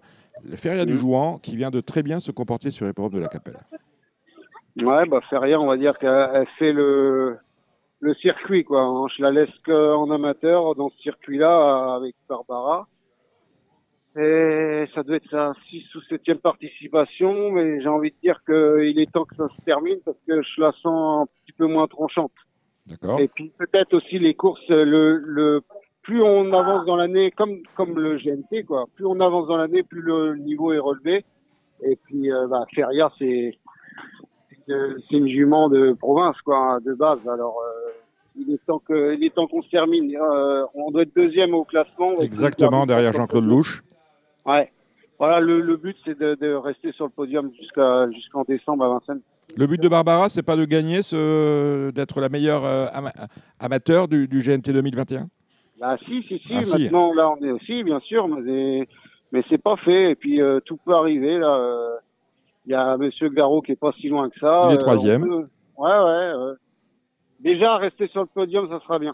le 0.43 0.55
Feria 0.55 0.85
du 0.85 0.93
Mhm. 0.93 0.99
Jouan, 0.99 1.37
qui 1.37 1.55
vient 1.55 1.71
de 1.71 1.81
très 1.81 2.03
bien 2.03 2.19
se 2.19 2.31
comporter 2.31 2.71
sur 2.71 2.85
l'épreuve 2.85 3.11
de 3.11 3.19
la 3.19 3.27
Capelle. 3.27 3.57
Ouais, 4.77 5.05
bah 5.07 5.19
Feria, 5.29 5.59
on 5.59 5.65
va 5.67 5.77
dire 5.77 5.97
qu'elle 5.99 6.29
elle 6.33 6.47
fait 6.59 6.71
le 6.73 7.37
le 7.99 8.13
circuit, 8.15 8.63
quoi. 8.63 9.07
Je 9.15 9.21
la 9.21 9.31
laisse 9.31 9.57
que 9.63 9.95
en 9.95 10.11
amateur 10.11 10.75
dans 10.75 10.89
ce 10.89 10.97
circuit-là 10.99 11.95
avec 11.95 12.15
Barbara. 12.29 12.87
Et 14.15 14.85
ça 14.95 15.03
doit 15.03 15.17
être 15.17 15.29
sa 15.29 15.53
6 15.69 15.93
ou 15.93 15.99
7e 15.99 16.39
participation, 16.39 17.51
mais 17.51 17.81
j'ai 17.81 17.87
envie 17.87 18.09
de 18.09 18.15
dire 18.23 18.41
qu'il 18.45 18.99
est 18.99 19.11
temps 19.11 19.25
que 19.25 19.35
ça 19.35 19.47
se 19.47 19.61
termine 19.63 19.99
parce 20.03 20.17
que 20.27 20.41
je 20.41 20.61
la 20.61 20.71
sens 20.81 21.21
un 21.21 21.25
petit 21.27 21.51
peu 21.51 21.67
moins 21.67 21.87
tranchante. 21.87 22.31
D'accord 22.87 23.19
Et 23.19 23.27
puis 23.27 23.51
peut-être 23.59 23.93
aussi 23.93 24.17
les 24.17 24.33
courses, 24.33 24.67
le, 24.69 25.17
le 25.17 25.61
plus 26.01 26.23
on 26.23 26.51
avance 26.53 26.85
dans 26.85 26.95
l'année, 26.95 27.29
comme 27.31 27.61
comme 27.75 27.99
le 27.99 28.17
GNT 28.17 28.65
quoi, 28.65 28.85
plus 28.95 29.05
on 29.05 29.19
avance 29.19 29.47
dans 29.47 29.57
l'année, 29.57 29.83
plus 29.83 30.01
le 30.01 30.35
niveau 30.37 30.73
est 30.73 30.79
relevé. 30.79 31.23
Et 31.83 31.95
puis 32.05 32.31
euh, 32.31 32.47
bah, 32.47 32.65
Feria 32.73 33.11
c'est 33.19 33.51
c'est 34.67 35.17
une- 35.17 35.27
jument 35.27 35.69
de 35.69 35.93
province 35.93 36.39
quoi, 36.41 36.79
de 36.85 36.93
base. 36.93 37.19
Alors 37.27 37.57
euh, 37.65 37.91
il 38.39 38.53
est 38.53 38.63
temps 38.65 38.79
que 38.79 39.13
il 39.15 39.23
est 39.23 39.33
temps 39.33 39.47
qu'on 39.47 39.61
se 39.61 39.69
termine. 39.69 40.15
Euh, 40.15 40.63
on 40.75 40.91
doit 40.91 41.03
être 41.03 41.15
deuxième 41.15 41.53
au 41.53 41.63
classement. 41.63 42.19
Exactement, 42.19 42.85
derrière 42.85 43.13
Jean-Claude 43.13 43.45
Louche. 43.45 43.83
Ouais. 44.45 44.71
Voilà, 45.19 45.39
le, 45.39 45.61
le 45.61 45.77
but 45.77 45.97
c'est 46.05 46.17
de, 46.19 46.35
de 46.35 46.53
rester 46.53 46.91
sur 46.91 47.05
le 47.05 47.11
podium 47.11 47.51
jusqu'à 47.59 48.09
jusqu'en 48.11 48.43
décembre 48.43 48.85
à 48.85 48.89
Vincennes. 48.89 49.21
Le 49.55 49.65
but 49.65 49.81
de 49.81 49.87
Barbara, 49.87 50.29
c'est 50.29 50.43
pas 50.43 50.55
de 50.57 50.65
gagner, 50.65 51.01
ce- 51.01 51.89
d'être 51.91 52.19
la 52.21 52.29
meilleure 52.29 52.65
euh, 52.65 52.85
ama- 52.93 53.13
amateur 53.59 54.07
du, 54.07 54.27
du 54.27 54.41
GNT 54.41 54.71
2021 54.73 55.27
Bah 55.79 55.95
si, 56.05 56.21
si, 56.23 56.37
si. 56.39 56.53
Ah, 56.53 56.65
si. 56.65 56.83
Maintenant, 56.83 57.13
là, 57.13 57.29
on 57.31 57.43
est 57.43 57.49
aussi, 57.51 57.81
bien 57.83 57.99
sûr, 58.01 58.27
mais, 58.27 58.87
mais 59.31 59.43
c'est 59.49 59.57
pas 59.57 59.77
fait. 59.77 60.11
Et 60.11 60.15
puis, 60.15 60.41
euh, 60.41 60.59
tout 60.65 60.77
peut 60.85 60.93
arriver. 60.93 61.37
Là, 61.39 61.57
il 62.67 62.71
y 62.71 62.75
a 62.75 62.95
Monsieur 62.97 63.29
Garot 63.29 63.61
qui 63.61 63.71
est 63.71 63.75
pas 63.79 63.91
si 63.99 64.09
loin 64.09 64.29
que 64.29 64.37
ça. 64.39 64.67
Il 64.69 64.73
est 64.73 64.75
Euh, 64.75 64.77
troisième. 64.77 65.23
peut- 65.23 65.47
Ouais, 65.77 65.89
ouais. 65.89 66.33
ouais. 66.35 66.53
Déjà, 67.39 67.77
rester 67.77 68.07
sur 68.09 68.21
le 68.21 68.27
podium, 68.27 68.67
ça 68.69 68.79
sera 68.81 68.99
bien. 68.99 69.13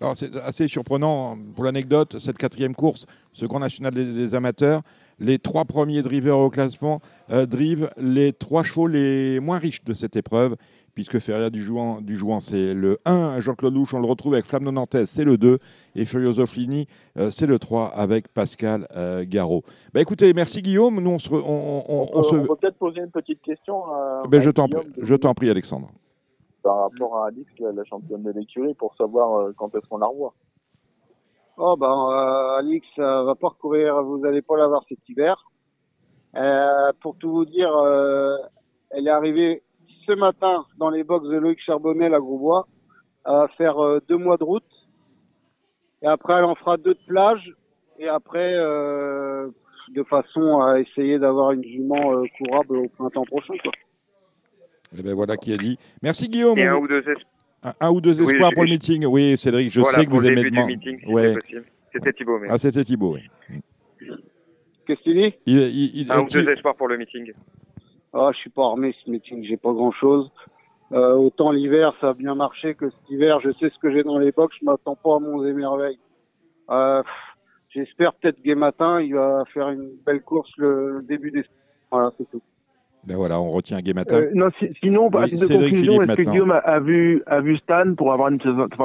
Alors 0.00 0.14
c'est 0.16 0.34
assez 0.36 0.68
surprenant 0.68 1.36
pour 1.56 1.64
l'anecdote, 1.64 2.18
cette 2.20 2.38
quatrième 2.38 2.74
course, 2.74 3.06
ce 3.32 3.46
Grand 3.46 3.58
National 3.58 3.92
des, 3.92 4.04
des 4.12 4.34
amateurs, 4.34 4.82
les 5.18 5.38
trois 5.38 5.64
premiers 5.64 6.02
drivers 6.02 6.38
au 6.38 6.50
classement 6.50 7.00
euh, 7.30 7.46
drivent 7.46 7.90
les 7.96 8.32
trois 8.32 8.62
chevaux 8.62 8.86
les 8.86 9.40
moins 9.40 9.58
riches 9.58 9.84
de 9.84 9.92
cette 9.94 10.16
épreuve, 10.16 10.56
puisque 10.94 11.18
Feria 11.20 11.48
du 11.50 11.62
Jouan, 11.62 12.00
du 12.00 12.16
Jouan 12.16 12.40
c'est 12.40 12.74
le 12.74 12.98
1, 13.04 13.38
Jean-Claude 13.40 13.74
Louche, 13.74 13.94
on 13.94 14.00
le 14.00 14.06
retrouve 14.06 14.34
avec 14.34 14.46
Flamme 14.46 14.68
Nantes, 14.70 14.96
c'est 15.06 15.24
le 15.24 15.36
2, 15.38 15.58
et 15.94 16.04
Furioso 16.04 16.44
Flini, 16.46 16.86
euh, 17.16 17.30
c'est 17.30 17.46
le 17.46 17.58
3 17.58 17.88
avec 17.88 18.28
Pascal 18.28 18.86
euh, 18.96 19.24
Garot. 19.26 19.62
Bah, 19.94 20.00
écoutez, 20.00 20.32
merci 20.34 20.60
Guillaume, 20.62 21.00
nous 21.00 21.10
on 21.10 21.18
se... 21.18 21.30
on- 21.32 21.36
on- 21.36 21.84
on 21.88 22.08
On, 22.18 22.22
se... 22.22 22.34
peut- 22.36 22.56
peut-être 22.56 22.76
poser 22.76 23.00
une 23.00 23.10
petite 23.10 23.42
question 23.42 23.84
à, 23.86 24.22
Ben, 24.28 24.40
à 24.40 24.44
je 24.44 24.50
t'en 24.50 24.68
prie, 24.68 25.46
de- 25.46 25.50
Alexandre. 25.50 25.90
par 26.62 26.80
rapport 26.82 27.18
à 27.18 27.28
Alix, 27.28 27.48
la, 27.60 27.72
la 27.72 27.84
championne 27.84 28.22
de 28.22 28.32
l'écurie, 28.32 28.74
pour 28.74 28.94
savoir 28.96 29.38
euh, 29.38 29.52
quand 29.56 29.74
est-ce 29.76 29.86
qu'on 29.88 29.98
la 29.98 30.06
revoit. 30.06 30.34
Oh 31.60 31.76
ben, 31.76 31.86
euh, 31.88 32.58
Alix 32.58 32.86
euh, 33.00 33.24
va 33.24 33.34
pas 33.34 33.48
recourir, 33.48 34.00
vous 34.02 34.24
allez 34.24 34.42
pas 34.42 34.56
l'avoir 34.56 34.84
cet 34.88 35.00
hiver. 35.08 35.36
Euh, 36.36 36.92
pour 37.00 37.16
tout 37.16 37.30
vous 37.32 37.44
dire, 37.44 37.74
euh, 37.76 38.36
elle 38.90 39.08
est 39.08 39.10
arrivée 39.10 39.62
ce 40.06 40.12
matin 40.12 40.64
dans 40.78 40.88
les 40.90 41.02
box 41.02 41.26
de 41.28 41.36
Loïc 41.36 41.58
Charbonnet 41.60 42.14
à 42.14 42.20
Grosbois. 42.20 42.66
Elle 43.26 43.32
va 43.32 43.48
faire 43.56 43.82
euh, 43.82 44.00
deux 44.08 44.16
mois 44.18 44.36
de 44.36 44.44
route. 44.44 44.62
Et 46.02 46.06
après, 46.06 46.34
elle 46.34 46.44
en 46.44 46.54
fera 46.54 46.76
deux 46.76 46.94
de 46.94 47.00
plage. 47.08 47.52
Et 47.98 48.06
après, 48.08 48.52
euh, 48.54 49.48
de 49.88 50.02
façon 50.04 50.60
à 50.60 50.78
essayer 50.78 51.18
d'avoir 51.18 51.50
une 51.50 51.64
jument 51.64 52.12
euh, 52.14 52.24
courable 52.38 52.76
au 52.76 52.88
printemps 52.88 53.24
prochain. 53.24 53.54
Quoi. 53.62 53.72
Et 54.96 55.02
ben 55.02 55.14
voilà 55.14 55.36
qui 55.36 55.52
est 55.52 55.58
dit. 55.58 55.76
Merci 56.02 56.28
Guillaume. 56.28 56.56
Et 56.56 56.66
un 56.66 56.76
On- 56.76 56.82
ou 56.82 56.88
deux 56.88 57.00
es- 57.08 57.14
un, 57.62 57.72
un 57.80 57.90
ou 57.90 58.00
deux 58.00 58.20
espoirs 58.22 58.52
pour 58.54 58.64
le 58.64 58.70
meeting. 58.70 59.04
Oui, 59.06 59.36
Cédric, 59.36 59.70
je 59.72 59.80
voilà, 59.80 59.98
sais 59.98 60.06
que 60.06 60.10
vous 60.10 60.20
le 60.20 60.28
aimez 60.32 60.50
demander- 60.50 60.76
meeting, 60.76 61.00
si 61.00 61.06
Ouais. 61.12 61.34
C'était 61.92 62.12
Thibaut, 62.12 62.38
mais 62.38 62.48
Ah, 62.50 62.58
c'était 62.58 62.84
Thibaut, 62.84 63.14
oui. 63.14 63.22
Qu'est-ce 64.86 64.98
que 65.00 65.04
tu 65.04 65.14
dis? 65.14 65.34
Il, 65.46 65.58
il- 65.58 66.00
il- 66.02 66.12
un 66.12 66.20
ou 66.20 66.26
tu- 66.26 66.42
deux 66.42 66.50
espoirs 66.52 66.74
pour 66.76 66.88
le 66.88 66.96
meeting. 66.96 67.32
Ah, 68.12 68.30
je 68.32 68.38
suis 68.38 68.50
pas 68.50 68.64
armé 68.64 68.94
ce 69.04 69.10
meeting, 69.10 69.44
j'ai 69.44 69.56
pas 69.56 69.72
grand 69.72 69.92
chose. 69.92 70.30
Euh, 70.92 71.14
autant 71.14 71.50
l'hiver, 71.52 71.94
ça 72.00 72.10
a 72.10 72.14
bien 72.14 72.34
marché 72.34 72.74
que 72.74 72.88
cet 72.88 73.10
hiver, 73.10 73.40
je 73.40 73.50
sais 73.52 73.68
ce 73.68 73.78
que 73.78 73.90
j'ai 73.92 74.02
dans 74.02 74.18
les 74.18 74.32
box, 74.32 74.56
je 74.60 74.64
m'attends 74.64 74.96
pas 74.96 75.16
à 75.16 75.18
mon 75.18 75.44
émerveil. 75.44 75.98
Euh, 76.70 77.02
J'espère 77.70 78.14
peut-être 78.14 78.40
Gay 78.42 78.54
Matin, 78.54 78.98
il 79.02 79.12
va 79.14 79.44
faire 79.52 79.68
une 79.68 79.90
belle 80.06 80.22
course 80.22 80.50
le 80.56 81.00
début 81.06 81.30
des. 81.30 81.44
Voilà, 81.90 82.10
c'est 82.16 82.28
tout. 82.30 82.40
Ben 83.06 83.16
voilà, 83.16 83.40
on 83.40 83.50
retient 83.52 83.80
Gay 83.80 83.94
Matin. 83.94 84.16
Euh, 84.16 84.30
non, 84.34 84.48
si- 84.58 84.70
sinon, 84.82 85.08
Oui, 85.12 85.22
à 85.22 85.28
titre 85.28 85.42
de 85.42 85.46
Cédric 85.46 85.70
conclusion, 85.74 86.02
est-ce 86.02 86.14
que. 86.14 86.22
Guillaume 86.22 86.50
a, 86.50 86.56
a 86.58 86.78
vu, 86.80 87.22
a 87.26 87.40
vu 87.40 87.56
Stan 87.58 87.94
pour 87.96 88.12
avoir 88.12 88.28
une 88.28 88.38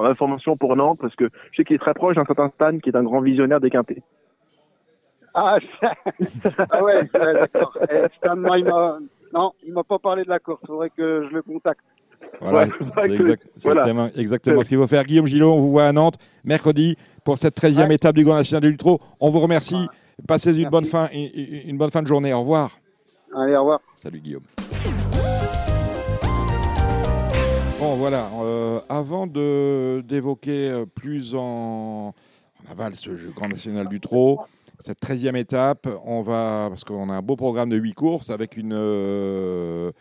information 0.05 0.55
pour 0.55 0.75
Nantes? 0.75 0.99
Parce 1.01 1.15
que 1.15 1.25
je 1.51 1.57
sais 1.57 1.63
qu'il 1.65 1.75
est 1.75 1.79
très 1.79 1.93
proche 1.93 2.15
d'un 2.15 2.23
certain 2.25 2.49
Stan 2.55 2.77
qui 2.79 2.89
est 2.89 2.95
un 2.95 3.03
grand 3.03 3.21
visionnaire 3.21 3.59
des 3.59 3.69
quintés. 3.69 4.01
Ah, 5.33 5.57
ah 5.81 6.83
ouais, 6.83 7.01
ouais, 7.01 7.09
d'accord. 7.33 7.77
Eh, 7.91 8.05
Stan, 8.17 8.35
moi, 8.37 8.59
il 8.59 8.65
m'a. 8.65 8.99
Non, 9.33 9.51
il 9.65 9.73
m'a 9.73 9.83
pas 9.83 9.97
parlé 9.97 10.23
de 10.23 10.29
la 10.29 10.37
course, 10.39 10.61
faudrait 10.67 10.91
que 10.95 11.27
je 11.29 11.33
le 11.35 11.41
contacte. 11.41 11.81
Voilà, 12.39 12.67
Ouais, 12.67 12.71
c'est 12.99 13.13
exact- 13.15 13.47
voilà. 13.63 14.09
exactement 14.15 14.63
ce 14.63 14.69
qu'il 14.69 14.77
faut 14.77 14.87
faire. 14.87 15.03
Guillaume 15.03 15.25
Gillot, 15.27 15.51
on 15.51 15.59
vous 15.59 15.71
voit 15.71 15.85
à 15.87 15.91
Nantes 15.91 16.17
mercredi 16.45 16.95
pour 17.25 17.37
cette 17.39 17.55
13e 17.55 17.89
Ouais. 17.89 17.95
étape 17.95 18.15
du 18.15 18.23
Grand 18.23 18.35
National 18.35 18.61
de 18.61 18.67
Lutro. 18.69 18.99
On 19.19 19.29
vous 19.31 19.39
remercie. 19.39 19.87
Passez 20.27 20.51
une 20.51 20.57
Merci. 20.61 20.71
bonne, 20.71 20.85
fin, 20.85 21.09
une, 21.13 21.69
une 21.69 21.77
bonne 21.77 21.89
fin 21.91 22.01
de 22.03 22.07
journée. 22.07 22.31
Au 22.31 22.39
revoir. 22.41 22.77
Allez, 23.35 23.55
au 23.55 23.61
revoir. 23.61 23.79
Salut 23.97 24.19
Guillaume. 24.19 24.43
Bon 27.79 27.95
voilà, 27.95 28.29
euh, 28.41 28.79
avant 28.87 29.27
d'évoquer 29.27 30.69
euh, 30.69 30.85
plus 30.85 31.33
en, 31.35 32.13
aval 32.69 32.95
ce 32.95 33.17
jeu 33.17 33.31
Grand 33.35 33.49
National 33.49 33.89
du 33.89 33.99
Trot, 33.99 34.39
cette 34.79 35.01
13e 35.01 35.35
étape, 35.35 35.89
on 36.05 36.21
va, 36.21 36.67
parce 36.69 36.83
qu'on 36.83 37.09
a 37.09 37.13
un 37.13 37.21
beau 37.21 37.35
programme 37.35 37.69
de 37.69 37.75
8 37.75 37.93
courses 37.93 38.29
avec 38.29 38.57
euh, 38.57 39.91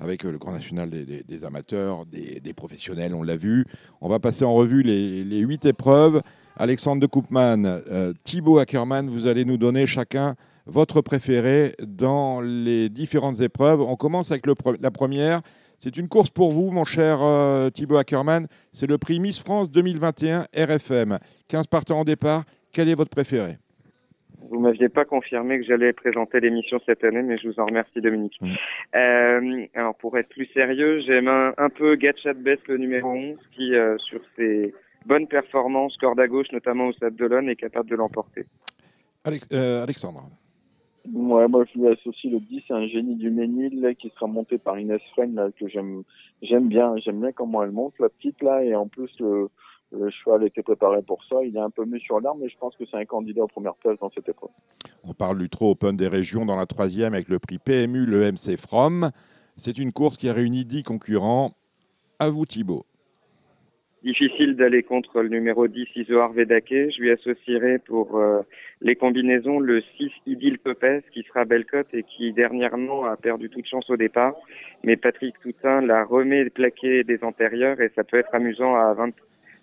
le 0.00 0.38
Grand 0.38 0.52
National 0.52 0.90
des, 0.90 1.44
amateurs, 1.44 2.06
des, 2.06 2.54
professionnels, 2.54 3.14
on 3.14 3.22
l'a 3.22 3.36
vu. 3.36 3.66
On 4.00 4.08
va 4.08 4.18
passer 4.18 4.44
en 4.44 4.54
revue 4.54 4.82
les, 4.82 5.22
les 5.22 5.40
8 5.40 5.66
épreuves. 5.66 6.22
Alexandre 6.56 7.00
de 7.00 7.06
Koopman, 7.06 7.82
Thibaut 8.24 8.58
Ackermann, 8.58 9.08
vous 9.08 9.28
allez 9.28 9.44
nous 9.44 9.58
donner 9.58 9.86
chacun 9.86 10.34
votre 10.68 11.00
préféré 11.00 11.74
dans 11.80 12.40
les 12.40 12.88
différentes 12.88 13.40
épreuves. 13.40 13.80
On 13.80 13.96
commence 13.96 14.30
avec 14.30 14.46
le 14.46 14.54
la 14.80 14.90
première. 14.90 15.40
C'est 15.78 15.96
une 15.96 16.08
course 16.08 16.30
pour 16.30 16.50
vous, 16.50 16.70
mon 16.70 16.84
cher 16.84 17.18
euh, 17.22 17.70
Thibaut 17.70 17.96
Ackermann. 17.96 18.48
C'est 18.72 18.88
le 18.88 18.98
prix 18.98 19.20
Miss 19.20 19.40
France 19.40 19.70
2021 19.70 20.46
RFM. 20.56 21.18
15 21.48 21.66
partants 21.68 22.00
en 22.00 22.04
départ. 22.04 22.44
Quel 22.72 22.88
est 22.88 22.94
votre 22.94 23.10
préféré? 23.10 23.58
Vous 24.50 24.60
m'aviez 24.60 24.88
pas 24.88 25.04
confirmé 25.04 25.58
que 25.58 25.64
j'allais 25.64 25.92
présenter 25.92 26.40
l'émission 26.40 26.78
cette 26.86 27.04
année, 27.04 27.22
mais 27.22 27.38
je 27.38 27.48
vous 27.48 27.60
en 27.60 27.66
remercie, 27.66 28.00
Dominique. 28.00 28.38
Mm. 28.40 28.54
Euh, 28.96 29.66
alors, 29.74 29.94
pour 29.96 30.16
être 30.18 30.28
plus 30.28 30.46
sérieux, 30.54 31.00
j'aime 31.06 31.28
un, 31.28 31.52
un 31.58 31.68
peu 31.68 31.96
Gatchat 31.96 32.34
Best, 32.34 32.66
le 32.68 32.78
numéro 32.78 33.10
11, 33.10 33.36
qui, 33.54 33.74
euh, 33.74 33.96
sur 33.98 34.20
ses 34.36 34.74
bonnes 35.06 35.28
performances, 35.28 35.96
corde 35.98 36.20
à 36.20 36.26
gauche, 36.26 36.48
notamment 36.52 36.88
au 36.88 36.92
Stade 36.92 37.16
de 37.16 37.26
l'One, 37.26 37.48
est 37.48 37.56
capable 37.56 37.88
de 37.90 37.96
l'emporter. 37.96 38.46
Alex- 39.24 39.48
euh, 39.52 39.82
Alexandre. 39.82 40.28
Ouais, 41.14 41.48
moi 41.48 41.64
je 41.72 41.78
lui 41.78 41.88
associe 41.88 42.32
le 42.32 42.40
10, 42.40 42.64
c'est 42.66 42.74
un 42.74 42.86
génie 42.86 43.16
du 43.16 43.30
Ménil 43.30 43.94
qui 43.98 44.10
sera 44.10 44.26
monté 44.26 44.58
par 44.58 44.78
Inès 44.78 45.00
Fren 45.12 45.52
que 45.58 45.68
j'aime 45.68 46.02
j'aime 46.42 46.68
bien, 46.68 46.96
j'aime 46.98 47.20
bien 47.20 47.32
comment 47.32 47.62
elle 47.62 47.70
monte 47.70 47.94
la 47.98 48.08
petite 48.08 48.42
là 48.42 48.62
et 48.62 48.74
en 48.74 48.88
plus 48.88 49.10
le, 49.20 49.48
cheval 50.10 50.44
était 50.44 50.62
préparé 50.62 51.00
pour 51.02 51.24
ça, 51.24 51.36
il 51.44 51.56
est 51.56 51.60
un 51.60 51.70
peu 51.70 51.84
mieux 51.86 51.98
sur 52.00 52.20
l'arme 52.20 52.40
mais 52.40 52.48
je 52.48 52.58
pense 52.58 52.76
que 52.76 52.84
c'est 52.90 52.96
un 52.96 53.04
candidat 53.04 53.44
aux 53.44 53.48
premières 53.48 53.76
places 53.76 53.98
dans 54.00 54.10
cette 54.10 54.28
épreuve. 54.28 54.50
On 55.04 55.14
parle 55.14 55.38
du 55.38 55.48
Trot 55.48 55.70
Open 55.70 55.96
des 55.96 56.08
régions 56.08 56.44
dans 56.44 56.56
la 56.56 56.66
troisième 56.66 57.14
avec 57.14 57.28
le 57.28 57.38
prix 57.38 57.58
PMU, 57.58 58.04
le 58.04 58.32
MC 58.32 58.56
From. 58.58 59.10
C'est 59.56 59.78
une 59.78 59.92
course 59.92 60.16
qui 60.16 60.28
a 60.28 60.32
réuni 60.32 60.64
10 60.64 60.82
concurrents. 60.82 61.52
À 62.18 62.28
vous 62.30 62.44
Thibaut. 62.44 62.84
Difficile 64.04 64.54
d'aller 64.54 64.84
contre 64.84 65.22
le 65.22 65.28
numéro 65.28 65.66
10, 65.66 65.88
Isoar 65.96 66.32
Vedake. 66.32 66.68
Je 66.68 67.00
lui 67.00 67.10
associerai 67.10 67.80
pour 67.80 68.16
euh, 68.16 68.42
les 68.80 68.94
combinaisons 68.94 69.58
le 69.58 69.82
6, 69.96 70.10
Idil 70.26 70.58
Popes, 70.60 71.02
qui 71.12 71.24
sera 71.24 71.44
belle 71.44 71.66
cote 71.66 71.92
et 71.92 72.04
qui 72.04 72.32
dernièrement 72.32 73.06
a 73.06 73.16
perdu 73.16 73.50
toute 73.50 73.66
chance 73.66 73.90
au 73.90 73.96
départ. 73.96 74.34
Mais 74.84 74.96
Patrick 74.96 75.34
Toutin 75.40 75.80
la 75.80 76.04
remet 76.04 76.48
plaqué 76.48 77.02
des 77.02 77.24
antérieurs 77.24 77.80
et 77.80 77.90
ça 77.96 78.04
peut 78.04 78.18
être 78.18 78.32
amusant 78.32 78.76
à 78.76 78.94
20, 78.94 79.10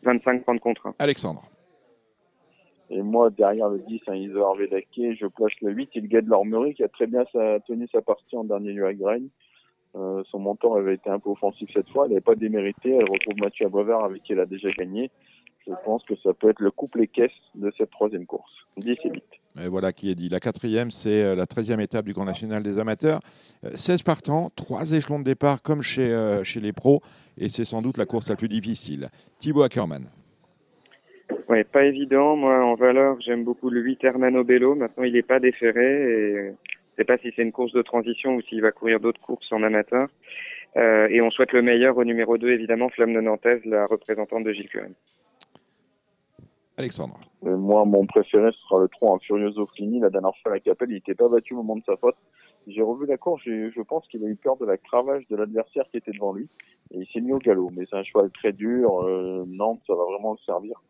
25-30 0.04 0.60
contre 0.60 0.88
1. 0.88 0.96
Alexandre. 1.00 1.44
Et 2.90 3.02
moi 3.02 3.30
derrière 3.30 3.70
le 3.70 3.80
10, 3.80 4.02
un 4.08 4.16
Iso 4.16 4.44
Arvedake, 4.44 4.88
je 4.96 5.28
place 5.28 5.54
le 5.62 5.72
8, 5.72 5.92
il 5.96 6.10
gagne 6.10 6.28
l'Ormerie 6.28 6.76
qui 6.76 6.84
a 6.84 6.90
très 6.90 7.08
bien 7.08 7.24
sa, 7.32 7.62
tenu 7.62 7.88
sa 7.88 8.02
partie 8.02 8.36
en 8.36 8.44
dernier 8.44 8.74
lieu 8.74 8.86
à 8.86 8.94
Graine. 8.94 9.30
Euh, 9.96 10.24
son 10.30 10.40
montant 10.40 10.76
avait 10.76 10.96
été 10.96 11.10
un 11.10 11.20
peu 11.20 11.30
offensif 11.30 11.70
cette 11.74 11.90
fois, 11.90 12.06
elle 12.06 12.12
n'avait 12.12 12.22
pas 12.22 12.36
démérité, 12.36 12.92
elle 12.92 13.10
retrouve 13.10 13.36
Mathieu 13.40 13.66
Abrevard 13.66 14.04
avec 14.04 14.24
qui 14.24 14.34
elle 14.34 14.42
a 14.42 14.46
déjà 14.46 14.70
gagné. 14.70 15.10
Je 15.68 15.74
pense 15.84 16.04
que 16.04 16.16
ça 16.18 16.34
peut 16.34 16.50
être 16.50 16.60
le 16.60 16.70
couple 16.70 17.02
et 17.02 17.08
caisse 17.08 17.32
de 17.56 17.72
cette 17.78 17.90
troisième 17.90 18.26
course. 18.26 18.52
10 18.78 18.92
et 18.92 19.10
8. 19.10 19.24
Et 19.64 19.68
voilà 19.68 19.94
qui 19.94 20.12
est 20.12 20.16
dit. 20.16 20.30
La 20.30 20.40
quatrième, 20.40 20.92
c'est 20.92 21.24
euh, 21.24 21.36
la 21.36 21.46
treizième 21.46 21.80
étape 21.80 22.06
du 22.06 22.14
Grand 22.14 22.26
National 22.26 22.62
des 22.62 22.78
amateurs. 22.78 23.22
Euh, 23.64 23.72
16 23.74 24.04
partants, 24.04 24.52
trois 24.56 24.92
échelons 24.92 25.20
de 25.20 25.24
départ 25.24 25.62
comme 25.64 25.82
chez, 25.82 26.12
euh, 26.12 26.44
chez 26.44 26.60
les 26.60 26.74
pros. 26.74 27.02
Et 27.38 27.50
c'est 27.50 27.66
sans 27.66 27.82
doute 27.82 27.98
la 27.98 28.06
course 28.06 28.30
la 28.30 28.36
plus 28.36 28.50
difficile. 28.50 29.10
Thibaut 29.40 29.64
Ackermann. 29.64 30.06
Ouais, 31.50 31.64
pas 31.64 31.86
évident. 31.86 32.36
Moi, 32.36 32.64
en 32.64 32.76
valeur, 32.76 33.20
j'aime 33.22 33.44
beaucoup 33.44 33.70
le 33.70 33.82
8 33.82 34.04
Hernano 34.04 34.44
Bello. 34.44 34.76
Maintenant, 34.76 35.04
il 35.04 35.14
n'est 35.14 35.24
pas 35.24 35.40
déféré 35.40 36.50
et 36.50 36.52
sais 36.96 37.06
pas 37.06 37.18
si 37.18 37.32
c'est 37.36 37.42
une 37.42 37.52
course 37.52 37.74
de 37.74 37.82
transition 37.82 38.36
ou 38.36 38.42
s'il 38.42 38.62
va 38.62 38.72
courir 38.72 39.00
d'autres 39.00 39.22
courses 39.22 39.52
en 39.52 39.64
amateur. 39.64 40.08
Euh, 40.78 41.08
et 41.10 41.22
on 41.22 41.32
souhaite 41.32 41.54
le 41.54 41.62
meilleur 41.62 41.98
au 41.98 42.04
numéro 42.04 42.38
2, 42.38 42.50
évidemment, 42.50 42.90
Flamme 42.90 43.14
de 43.14 43.22
Nantes, 43.22 43.48
la 43.66 43.86
représentante 43.86 44.44
de 44.44 44.52
Gilles 44.52 44.70
Curren. 44.70 44.94
Alexandre. 46.78 47.18
Et 47.46 47.50
moi, 47.50 47.86
mon 47.86 48.06
préféré, 48.06 48.52
ce 48.52 48.60
sera 48.68 48.82
le 48.82 48.90
3 48.90 49.12
en 49.14 49.20
Furioso 49.20 49.66
Fini. 49.76 50.00
La 50.02 50.10
dernière 50.10 50.36
fois 50.42 50.52
à 50.52 50.56
la 50.56 50.60
Capelle, 50.60 50.90
il 50.90 50.96
n'était 50.96 51.16
pas 51.16 51.30
battu 51.30 51.54
au 51.54 51.58
moment 51.58 51.78
de 51.78 51.84
sa 51.86 51.96
faute. 51.96 52.18
J'ai 52.68 52.82
revu 52.82 53.06
la 53.06 53.18
course, 53.18 53.44
je 53.46 53.82
pense 53.84 54.08
qu'il 54.08 54.26
a 54.26 54.28
eu 54.28 54.36
peur 54.36 54.58
de 54.58 54.66
la 54.66 54.76
cravache 54.76 55.26
de 55.30 55.36
l'adversaire 55.36 55.86
qui 55.92 55.98
était 55.98 56.12
devant 56.12 56.34
lui. 56.34 56.50
Et 56.92 56.98
il 57.00 57.08
s'est 57.08 57.22
mis 57.22 57.32
au 57.32 57.38
galop. 57.38 57.70
Mais 57.74 57.86
c'est 57.90 57.96
un 57.96 58.04
cheval 58.04 58.30
très 58.32 58.52
dur. 58.52 59.04
Euh, 59.04 59.46
Nantes, 59.48 59.82
ça 59.88 59.94
va 59.94 60.04
vraiment 60.04 60.34
le 60.34 60.40
servir. 60.46 60.82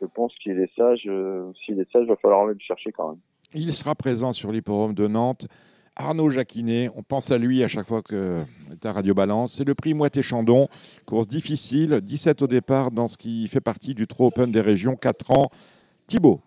Je 0.00 0.06
pense 0.06 0.34
qu'il 0.36 0.58
est 0.60 0.74
sage. 0.76 1.04
euh, 1.06 1.50
S'il 1.64 1.80
est 1.80 1.90
sage, 1.90 2.02
il 2.02 2.08
va 2.08 2.16
falloir 2.16 2.42
aller 2.42 2.54
le 2.54 2.60
chercher 2.60 2.90
quand 2.92 3.10
même. 3.10 3.20
Il 3.52 3.74
sera 3.74 3.96
présent 3.96 4.32
sur 4.32 4.52
l'hipporome 4.52 4.94
de 4.94 5.08
Nantes. 5.08 5.48
Arnaud 5.96 6.30
Jacquinet, 6.30 6.88
on 6.94 7.02
pense 7.02 7.32
à 7.32 7.38
lui 7.38 7.64
à 7.64 7.68
chaque 7.68 7.86
fois 7.86 8.00
que 8.00 8.44
à 8.84 8.92
Radio 8.92 9.12
Balance. 9.12 9.56
C'est 9.56 9.64
le 9.66 9.74
prix 9.74 9.92
Moité 9.92 10.22
Chandon, 10.22 10.68
course 11.04 11.26
difficile, 11.26 12.00
17 12.00 12.42
au 12.42 12.46
départ 12.46 12.92
dans 12.92 13.08
ce 13.08 13.18
qui 13.18 13.48
fait 13.48 13.60
partie 13.60 13.94
du 13.94 14.06
Trot 14.06 14.28
Open 14.28 14.52
des 14.52 14.60
régions, 14.60 14.94
4 14.94 15.32
ans. 15.32 15.50
Thibaut. 16.06 16.40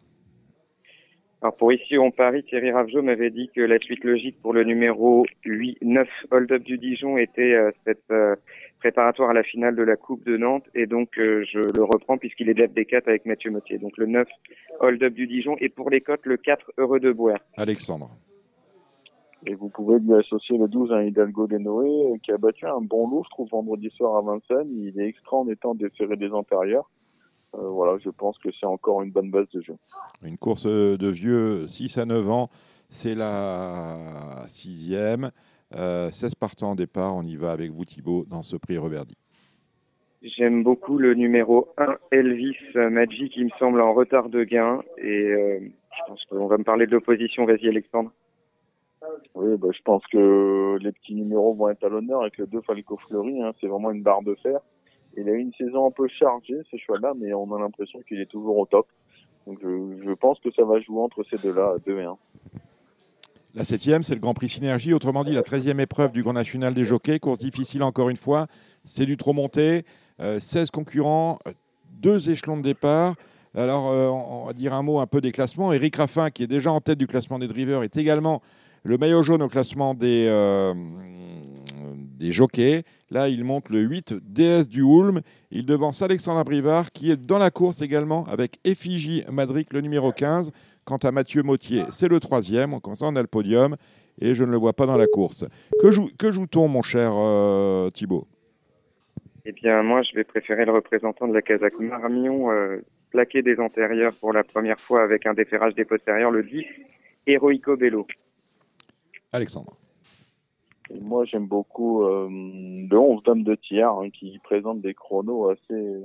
Alors 1.42 1.58
pour 1.58 1.74
ici 1.74 1.98
on 1.98 2.10
Paris, 2.10 2.46
Thierry 2.46 2.72
Ravgeot 2.72 3.02
m'avait 3.02 3.32
dit 3.32 3.50
que 3.54 3.60
la 3.60 3.80
suite 3.80 4.06
logique 4.06 4.42
pour 4.42 4.54
le 4.54 4.64
numéro 4.64 5.26
8, 5.44 5.80
9 5.82 6.08
Hold 6.32 6.52
Up 6.54 6.64
du 6.64 6.78
Dijon 6.78 7.18
était 7.18 7.54
euh, 7.54 7.72
cette 7.86 8.00
euh, 8.12 8.38
préparatoire 8.84 9.30
à 9.30 9.34
la 9.34 9.44
finale 9.44 9.78
de 9.78 9.84
la 9.84 9.96
Coupe 9.96 10.26
de 10.26 10.36
Nantes 10.36 10.66
et 10.76 10.88
donc 10.88 11.12
je 11.16 11.60
le 11.60 11.84
reprends 11.86 12.18
puisqu'il 12.18 12.50
est 12.50 12.54
def 12.54 12.74
des 12.74 12.84
4 12.84 13.08
avec 13.08 13.26
Mathieu 13.26 13.50
Mottier. 13.50 13.78
Donc 13.78 13.98
le 13.98 14.08
9 14.08 14.28
Hold 14.82 15.02
Up 15.04 15.14
du 15.14 15.26
Dijon 15.26 15.56
et 15.60 15.70
pour 15.70 15.90
les 15.90 16.02
cotes 16.02 16.26
le 16.26 16.36
4 16.36 16.74
Heureux 16.78 17.00
de 17.00 17.14
Boer. 17.14 17.38
Alexandre. 17.56 18.12
Et 19.46 19.56
vous 19.56 19.70
pouvez 19.70 20.00
lui 20.00 20.14
associer 20.16 20.58
le 20.58 20.68
12 20.68 20.92
à 20.92 21.02
Hidalgo 21.06 21.48
de 21.48 21.58
Noé, 21.60 22.20
qui 22.24 22.34
a 22.34 22.38
battu 22.38 22.66
un 22.66 22.82
bon 22.82 23.08
loup, 23.08 23.24
je 23.24 23.30
trouve, 23.30 23.50
vendredi 23.50 23.90
soir 23.90 24.18
à 24.18 24.22
Vincennes. 24.22 24.70
Il 24.74 25.00
est 25.00 25.08
extra 25.08 25.38
en 25.38 25.48
étant 25.48 25.76
déféré 25.76 26.18
des 26.18 26.32
antérieurs. 26.32 26.90
Euh, 27.56 27.70
voilà, 27.70 27.98
je 28.04 28.10
pense 28.10 28.38
que 28.40 28.50
c'est 28.60 28.66
encore 28.66 29.02
une 29.02 29.12
bonne 29.12 29.32
base 29.32 29.48
de 29.54 29.62
jeu. 29.62 29.76
Une 30.24 30.38
course 30.38 30.66
de 30.66 31.10
vieux, 31.10 31.70
6 31.70 31.98
à 32.00 32.06
9 32.06 32.30
ans, 32.30 32.50
c'est 32.90 33.16
la 33.16 34.44
sixième. 34.48 35.32
Euh, 35.76 36.12
16 36.12 36.36
partants 36.36 36.74
au 36.74 36.76
départ, 36.76 37.16
on 37.16 37.24
y 37.24 37.36
va 37.36 37.52
avec 37.52 37.72
vous 37.72 37.86
Thibaut 37.86 38.26
dans 38.30 38.44
ce 38.44 38.56
prix 38.56 38.78
Roberti. 38.78 39.16
J'aime 40.22 40.64
beaucoup 40.64 40.98
le 40.98 41.16
numéro 41.16 41.68
1, 41.78 41.98
Elvis 42.12 42.56
Magic, 42.76 43.34
qui 43.34 43.44
me 43.44 43.50
semble 43.60 43.82
en 43.82 43.94
retard 43.94 44.30
de 44.30 44.44
gain. 44.44 44.82
Et 44.98 45.04
euh, 45.04 45.60
je 45.60 46.00
pense 46.08 46.24
qu'on 46.26 46.48
va 46.48 46.58
me 46.58 46.64
parler 46.64 46.86
de 46.86 46.92
l'opposition. 46.92 47.46
Vas-y 47.46 47.68
Alexandre. 47.68 48.12
Oui, 49.36 49.58
bah, 49.58 49.68
je 49.76 49.82
pense 49.84 50.06
que 50.08 50.78
les 50.80 50.92
petits 50.94 51.16
numéros 51.16 51.54
vont 51.56 51.70
être 51.70 51.84
à 51.84 51.90
l'honneur 51.90 52.22
avec 52.22 52.38
le 52.38 52.48
2 52.48 52.62
Falco 52.62 52.98
Fleury. 52.98 53.42
Hein, 53.42 53.52
c'est 53.60 53.68
vraiment 53.68 53.92
une 53.92 54.02
barre 54.02 54.22
de 54.22 54.36
fer. 54.36 54.60
Il 55.18 55.28
a 55.28 55.34
eu 55.34 55.40
une 55.40 55.54
saison 55.54 55.88
un 55.88 55.92
peu 55.92 56.08
chargée, 56.08 56.62
ce 56.72 56.78
choix-là, 56.78 57.14
mais 57.16 57.34
on 57.34 57.54
a 57.54 57.60
l'impression 57.60 58.00
qu'il 58.08 58.20
est 58.22 58.30
toujours 58.30 58.58
au 58.58 58.66
top. 58.66 58.88
Donc 59.46 59.60
je, 59.62 60.04
je, 60.06 60.12
pense 60.14 60.40
que 60.40 60.52
ça 60.52 60.64
va 60.64 60.80
jouer 60.80 61.02
entre 61.02 61.24
ces 61.24 61.36
deux-là, 61.38 61.76
2 61.86 62.00
et 62.00 62.04
1. 62.04 62.18
La 63.56 63.64
septième, 63.64 64.02
c'est 64.02 64.16
le 64.16 64.20
Grand 64.20 64.34
Prix 64.34 64.50
Synergie, 64.50 64.94
autrement 64.94 65.24
dit 65.24 65.32
la 65.32 65.44
13e 65.44 65.80
épreuve 65.80 66.12
du 66.12 66.24
Grand 66.24 66.34
National 66.34 66.74
des 66.74 66.86
Jockeys. 66.86 67.20
Course 67.20 67.38
difficile 67.38 67.84
encore 67.84 68.10
une 68.10 68.18
fois, 68.18 68.48
c'est 68.84 69.06
du 69.06 69.16
trop 69.16 69.32
monté. 69.32 69.86
Euh, 70.20 70.40
16 70.40 70.72
concurrents, 70.72 71.38
deux 72.02 72.32
échelons 72.32 72.58
de 72.58 72.64
départ. 72.64 73.14
Alors, 73.54 73.92
euh, 73.92 74.08
on 74.08 74.48
va 74.48 74.54
dire 74.54 74.74
un 74.74 74.82
mot 74.82 75.00
un 75.00 75.06
peu 75.06 75.22
des 75.22 75.32
classements. 75.32 75.72
Eric 75.72 75.98
Raffin, 75.98 76.32
qui 76.32 76.42
est 76.42 76.48
déjà 76.48 76.72
en 76.72 76.82
tête 76.82 76.98
du 76.98 77.06
classement 77.06 77.38
des 77.38 77.48
drivers, 77.48 77.84
est 77.84 77.96
également 77.96 78.42
le 78.82 78.98
maillot 78.98 79.22
jaune 79.22 79.44
au 79.44 79.50
classement 79.50 79.94
des, 79.94 80.26
euh, 80.28 80.74
jockeys. 82.20 82.84
Là, 83.12 83.30
il 83.30 83.44
monte 83.44 83.70
le 83.70 83.82
8 83.82 84.16
DS 84.20 84.68
du 84.68 84.82
Hulme. 84.82 85.22
Il 85.52 85.68
devance 85.68 86.02
Alexandre 86.02 86.44
Brivard, 86.44 86.92
qui 86.92 87.12
est 87.12 87.18
dans 87.18 87.38
la 87.38 87.52
course 87.52 87.84
également 87.84 88.26
avec 88.26 88.58
Effigie 88.64 89.24
Madric, 89.32 89.74
le 89.74 89.82
numéro 89.82 90.12
15. 90.12 90.52
Quant 90.86 90.98
à 90.98 91.12
Mathieu 91.12 91.44
Mautier, 91.44 91.84
c'est 91.90 92.08
le 92.08 92.20
troisième. 92.20 92.80
Comme 92.82 92.96
ça, 92.96 93.06
on 93.06 93.16
a 93.16 93.22
le 93.22 93.28
podium 93.28 93.78
et 94.20 94.34
je 94.34 94.44
ne 94.44 94.52
le 94.52 94.58
vois 94.58 94.74
pas 94.74 94.86
dans 94.86 94.98
la 94.98 95.08
course. 95.08 95.46
Que, 95.82 95.92
joue, 95.92 96.10
que 96.18 96.32
joue-t-on, 96.32 96.68
mon 96.68 96.82
cher 96.82 97.12
euh, 97.14 97.90
Thibault 97.90 98.28
Eh 99.46 99.52
bien, 99.52 99.82
moi, 99.84 100.02
je 100.04 100.14
vais 100.16 100.24
préférer 100.24 100.66
le 100.66 100.72
représentant 100.72 101.28
de 101.28 101.34
la 101.34 101.42
Kazakh 101.42 101.80
Marmion, 101.80 102.52
euh, 102.52 102.82
plaqué 103.12 103.42
des 103.42 103.60
antérieurs 103.60 104.14
pour 104.20 104.34
la 104.34 104.44
première 104.44 104.80
fois 104.80 105.04
avec 105.04 105.26
un 105.26 105.34
déferrage 105.34 105.76
des 105.76 105.86
postérieurs, 105.86 106.32
le 106.32 106.44
10, 106.44 106.66
Heroico 107.28 107.78
Bello. 107.78 108.06
Alexandre. 109.32 109.78
Et 110.90 111.00
moi, 111.00 111.26
j'aime 111.26 111.48
beaucoup 111.48 112.04
euh, 112.04 112.28
le 112.30 112.98
11 112.98 113.24
Dame 113.24 113.44
de 113.44 113.56
tiers 113.56 113.90
hein, 113.90 114.10
qui 114.10 114.38
présente 114.40 114.82
des 114.82 114.94
chronos 114.94 115.50
assez, 115.50 116.04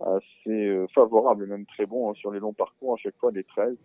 assez 0.00 0.68
euh, 0.68 0.86
favorables, 0.94 1.46
même 1.46 1.66
très 1.66 1.86
bons 1.86 2.10
hein, 2.10 2.14
sur 2.14 2.30
les 2.30 2.38
longs 2.38 2.52
parcours, 2.52 2.94
à 2.94 2.96
chaque 2.98 3.16
fois 3.16 3.32
les 3.32 3.44
13. 3.44 3.76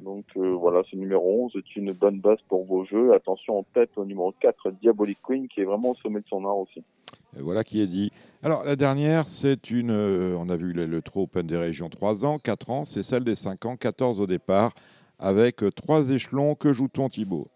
Donc 0.00 0.24
euh, 0.36 0.50
voilà, 0.50 0.82
ce 0.90 0.96
numéro 0.96 1.44
11 1.44 1.56
est 1.56 1.76
une 1.76 1.92
bonne 1.92 2.20
base 2.20 2.38
pour 2.48 2.64
vos 2.64 2.84
jeux. 2.84 3.14
Attention 3.14 3.58
en 3.58 3.62
tête 3.62 3.90
au 3.96 4.04
numéro 4.04 4.32
4, 4.40 4.72
Diabolic 4.82 5.18
Queen, 5.22 5.48
qui 5.48 5.60
est 5.60 5.64
vraiment 5.64 5.90
au 5.90 5.94
sommet 5.96 6.20
de 6.20 6.26
son 6.28 6.44
art 6.44 6.58
aussi. 6.58 6.82
Et 7.36 7.40
voilà 7.40 7.64
qui 7.64 7.80
est 7.80 7.86
dit. 7.86 8.10
Alors 8.42 8.64
la 8.64 8.76
dernière, 8.76 9.28
c'est 9.28 9.70
une, 9.70 9.90
euh, 9.90 10.36
on 10.38 10.48
a 10.48 10.56
vu 10.56 10.72
le, 10.72 10.86
le 10.86 11.02
Trop 11.02 11.22
Open 11.22 11.46
des 11.46 11.56
régions 11.56 11.88
3 11.88 12.24
ans, 12.24 12.38
4 12.38 12.70
ans, 12.70 12.84
c'est 12.84 13.02
celle 13.02 13.24
des 13.24 13.34
5 13.34 13.66
ans, 13.66 13.76
14 13.76 14.20
au 14.20 14.26
départ, 14.26 14.74
avec 15.18 15.64
trois 15.74 16.10
échelons. 16.10 16.54
Que 16.54 16.72
joue-t-on 16.72 17.08
Thibaut? 17.08 17.48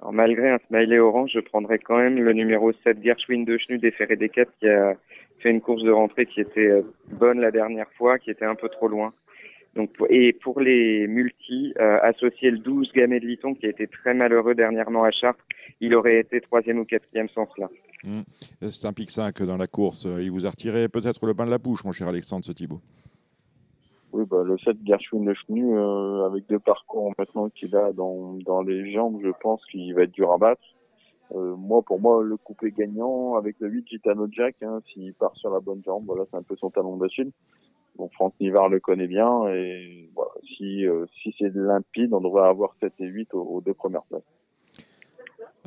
Alors, 0.00 0.12
malgré 0.12 0.50
un 0.50 0.58
smiley 0.66 0.98
orange, 0.98 1.30
je 1.34 1.40
prendrais 1.40 1.78
quand 1.78 1.98
même 1.98 2.18
le 2.18 2.32
numéro 2.32 2.72
7, 2.84 3.02
Gershwin 3.02 3.44
de 3.44 3.56
Chenu 3.58 3.78
des 3.78 3.92
Ferré 3.92 4.16
des 4.16 4.28
4, 4.28 4.50
qui 4.58 4.68
a 4.68 4.96
fait 5.38 5.50
une 5.50 5.60
course 5.60 5.82
de 5.82 5.90
rentrée 5.90 6.26
qui 6.26 6.40
était 6.40 6.82
bonne 7.08 7.40
la 7.40 7.52
dernière 7.52 7.90
fois, 7.92 8.18
qui 8.18 8.30
était 8.30 8.44
un 8.44 8.56
peu 8.56 8.68
trop 8.68 8.88
loin. 8.88 9.12
Donc, 9.74 9.90
et 10.10 10.34
pour 10.34 10.60
les 10.60 11.06
multis, 11.06 11.72
euh, 11.80 11.98
associer 12.02 12.50
le 12.50 12.58
12 12.58 12.92
Gamay 12.92 13.20
de 13.20 13.26
Liton, 13.26 13.54
qui 13.54 13.66
a 13.66 13.70
été 13.70 13.86
très 13.86 14.12
malheureux 14.12 14.54
dernièrement 14.54 15.04
à 15.04 15.10
Chartres, 15.10 15.44
il 15.80 15.94
aurait 15.94 16.20
été 16.20 16.40
troisième 16.42 16.78
ou 16.78 16.84
quatrième 16.84 17.28
sans 17.30 17.48
cela. 17.56 17.68
Mmh. 18.04 18.20
C'est 18.68 18.86
un 18.86 18.92
pic 18.92 19.10
5 19.10 19.42
dans 19.42 19.56
la 19.56 19.66
course. 19.66 20.06
Il 20.20 20.30
vous 20.30 20.44
a 20.44 20.50
retiré 20.50 20.88
peut-être 20.88 21.24
le 21.26 21.32
bain 21.32 21.46
de 21.46 21.50
la 21.50 21.58
bouche, 21.58 21.84
mon 21.84 21.92
cher 21.92 22.08
Alexandre, 22.08 22.44
ce 22.44 22.52
Thibaut. 22.52 22.80
Oui, 24.12 24.24
bah, 24.28 24.42
le 24.44 24.58
7 24.58 24.76
Gershwin 24.84 25.24
de 25.24 25.32
Chenu, 25.32 25.74
euh, 25.74 26.26
avec 26.26 26.46
deux 26.46 26.58
parcours 26.58 27.14
maintenant 27.18 27.48
qu'il 27.48 27.74
a 27.74 27.92
dans, 27.92 28.34
dans 28.44 28.60
les 28.60 28.92
jambes, 28.92 29.20
je 29.24 29.30
pense 29.40 29.64
qu'il 29.66 29.94
va 29.94 30.02
être 30.02 30.12
dur 30.12 30.32
à 30.32 30.36
battre. 30.36 30.62
Euh, 31.34 31.56
moi, 31.56 31.80
pour 31.80 31.98
moi, 31.98 32.22
le 32.22 32.36
coupé 32.36 32.72
gagnant 32.72 33.36
avec 33.36 33.56
le 33.60 33.70
8 33.70 33.88
Gitano 33.88 34.28
Jack, 34.30 34.56
hein, 34.62 34.80
s'il 34.92 35.14
part 35.14 35.34
sur 35.36 35.50
la 35.50 35.60
bonne 35.60 35.82
jambe, 35.82 36.04
voilà, 36.04 36.24
c'est 36.30 36.36
un 36.36 36.42
peu 36.42 36.56
son 36.56 36.68
talon 36.68 36.98
d'Achille. 36.98 37.32
Donc 37.98 38.12
Franck 38.14 38.34
Nivard 38.40 38.68
le 38.68 38.80
connaît 38.80 39.06
bien 39.06 39.46
et 39.48 40.08
voilà, 40.14 40.30
si, 40.56 40.86
euh, 40.86 41.06
si 41.22 41.34
c'est 41.38 41.54
limpide, 41.54 42.12
on 42.14 42.20
devrait 42.20 42.48
avoir 42.48 42.74
7 42.80 42.92
et 43.00 43.06
8 43.06 43.34
aux, 43.34 43.60
deux 43.60 43.74
premières 43.74 44.04
places. 44.04 44.22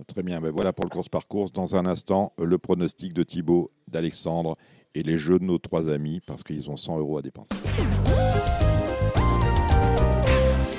Très 0.08 0.24
bien, 0.24 0.42
ben 0.42 0.52
voilà 0.52 0.74
pour 0.74 0.86
le 0.86 0.90
course 0.90 1.08
par 1.08 1.28
course. 1.28 1.54
Dans 1.54 1.76
un 1.76 1.86
instant, 1.86 2.34
le 2.38 2.58
pronostic 2.58 3.14
de 3.14 3.24
Thibaut, 3.24 3.72
d'Alexandre 3.88 4.58
et 4.94 5.04
les 5.04 5.18
jeux 5.18 5.40
de 5.40 5.46
nos 5.46 5.58
trois 5.58 5.90
amis 5.90 6.22
parce 6.26 6.44
qu'ils 6.44 6.70
ont 6.70 6.78
100 6.78 7.00
euros 7.00 7.18
à 7.18 7.22
dépenser. 7.22 7.56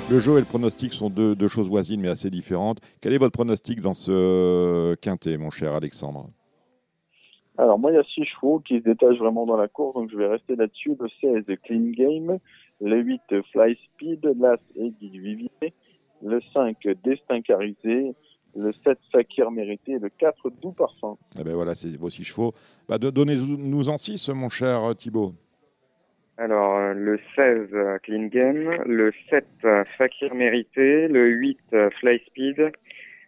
Le 0.09 0.19
jeu 0.19 0.37
et 0.37 0.39
le 0.39 0.45
pronostic 0.45 0.93
sont 0.93 1.09
deux, 1.09 1.35
deux, 1.35 1.47
choses 1.47 1.67
voisines 1.67 1.99
mais 1.99 2.09
assez 2.09 2.29
différentes. 2.29 2.79
Quel 3.01 3.13
est 3.13 3.17
votre 3.17 3.33
pronostic 3.33 3.81
dans 3.81 3.93
ce 3.93 4.95
quintet, 4.95 5.37
mon 5.37 5.49
cher 5.49 5.73
Alexandre? 5.73 6.29
Alors 7.57 7.79
moi, 7.79 7.91
il 7.91 7.95
y 7.95 7.97
a 7.97 8.03
six 8.03 8.25
chevaux 8.25 8.59
qui 8.59 8.79
se 8.79 8.83
détachent 8.83 9.17
vraiment 9.17 9.45
dans 9.45 9.57
la 9.57 9.67
course, 9.67 9.95
donc 9.95 10.11
je 10.11 10.17
vais 10.17 10.27
rester 10.27 10.55
là-dessus. 10.55 10.95
Le 10.99 11.09
16, 11.21 11.57
Clean 11.63 11.91
Game. 11.91 12.37
Le 12.81 13.01
8, 13.01 13.21
Fly 13.51 13.77
Speed. 13.85 14.25
L'As, 14.39 14.59
Eddie 14.75 15.17
Vivier. 15.17 15.73
Le 16.23 16.39
5, 16.53 16.77
Destin 17.03 17.41
Carisé. 17.41 18.13
Le 18.55 18.71
7, 18.83 18.97
Fakir 19.11 19.51
Mérité. 19.51 19.93
Et 19.93 19.99
le 19.99 20.09
4, 20.09 20.51
Doux 20.61 20.71
Parfum. 20.71 21.17
Eh 21.39 21.43
ben 21.43 21.55
voilà, 21.55 21.73
c'est 21.73 21.95
vos 21.97 22.09
six 22.09 22.23
chevaux. 22.23 22.53
Bah, 22.87 22.97
Donnez-nous 22.97 23.89
en 23.89 23.97
six, 23.97 24.29
mon 24.29 24.49
cher 24.49 24.95
Thibault. 24.95 25.33
Alors, 26.39 26.77
euh, 26.77 26.93
le 26.93 27.19
16, 27.35 27.69
euh, 27.73 27.97
Clean 28.03 28.27
Game, 28.27 28.83
le 28.85 29.11
7, 29.31 29.47
euh, 29.65 29.83
Fakir 29.97 30.35
Mérité, 30.35 31.07
le 31.07 31.29
8, 31.29 31.59
Fly 31.99 32.19
Speed, 32.27 32.71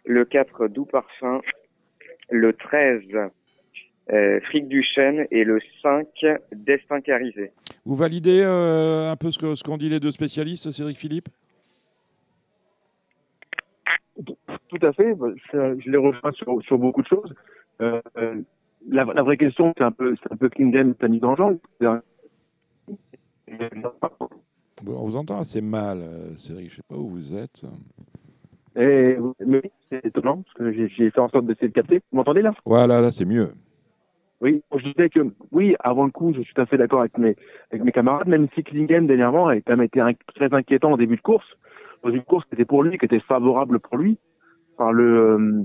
le 0.04 0.24
4, 0.24 0.68
Doux 0.68 0.84
Parfum, 0.84 1.40
le 2.30 2.52
13, 2.52 3.02
euh, 4.12 4.40
Fric 4.40 4.66
du 4.68 4.82
Chêne 4.82 5.26
et 5.30 5.44
le 5.44 5.60
5, 5.82 6.06
Destin 6.52 7.00
Carisé. 7.00 7.52
Vous 7.84 7.94
validez 7.94 8.42
euh, 8.42 9.10
un 9.10 9.16
peu 9.16 9.30
ce 9.30 9.38
qu'ont 9.38 9.54
ce 9.54 9.62
qu 9.62 9.76
dit 9.78 9.88
les 9.88 10.00
deux 10.00 10.12
spécialistes, 10.12 10.70
Cédric 10.70 10.98
Philippe? 10.98 11.28
Tout 14.24 14.86
à 14.86 14.92
fait, 14.92 15.16
je, 15.52 15.80
je 15.80 15.90
les 15.90 15.96
rejoins 15.96 16.32
sur, 16.32 16.62
sur, 16.62 16.78
beaucoup 16.78 17.02
de 17.02 17.06
choses. 17.06 17.34
Euh, 17.80 18.00
la, 18.88 19.04
la, 19.04 19.22
vraie 19.22 19.36
question, 19.36 19.72
c'est 19.76 19.84
un 19.84 19.92
peu, 19.92 20.14
c'est 20.22 20.32
un 20.32 20.36
peu 20.36 20.48
Game, 20.48 20.94
Tani 20.94 21.20
Dangean. 21.20 21.58
Bon, 24.82 24.96
on 24.96 25.04
vous 25.04 25.16
entend 25.16 25.38
assez 25.38 25.60
mal, 25.60 25.98
euh, 26.00 26.36
Cédric. 26.36 26.70
Je 26.70 26.74
ne 26.74 26.76
sais 26.76 26.82
pas 26.88 26.96
où 26.96 27.08
vous 27.08 27.34
êtes. 27.34 27.62
Et, 28.76 29.16
mais 29.44 29.62
c'est 29.88 30.04
étonnant, 30.04 30.42
parce 30.42 30.54
que 30.54 30.72
j'ai 30.72 31.10
fait 31.10 31.18
en 31.18 31.28
sorte 31.28 31.46
d'essayer 31.46 31.68
de 31.68 31.72
capter. 31.72 32.00
Vous 32.10 32.18
m'entendez 32.18 32.42
là? 32.42 32.52
Voilà, 32.64 33.00
là, 33.00 33.10
c'est 33.10 33.24
mieux. 33.24 33.52
Oui, 34.40 34.62
je 34.74 34.88
disais 34.88 35.10
que, 35.10 35.20
oui, 35.52 35.76
avant 35.80 36.04
le 36.04 36.10
coup, 36.10 36.32
je 36.32 36.40
suis 36.40 36.54
tout 36.54 36.62
à 36.62 36.66
fait 36.66 36.78
d'accord 36.78 37.00
avec 37.00 37.18
mes, 37.18 37.36
avec 37.70 37.84
mes 37.84 37.92
camarades, 37.92 38.26
même 38.26 38.48
si 38.54 38.62
Klingen, 38.62 39.06
dernièrement, 39.06 39.48
a 39.48 39.56
quand 39.56 39.76
même 39.76 39.82
été 39.82 40.00
très 40.34 40.52
inquiétant 40.54 40.92
au 40.92 40.96
début 40.96 41.16
de 41.16 41.20
course, 41.20 41.46
dans 42.02 42.10
une 42.10 42.22
course 42.22 42.46
qui 42.46 42.54
était 42.54 42.64
pour 42.64 42.82
lui, 42.82 42.96
qui 42.96 43.04
était 43.04 43.20
favorable 43.20 43.80
pour 43.80 43.98
lui, 43.98 44.18
par 44.78 44.92
le, 44.92 45.04
euh, 45.04 45.62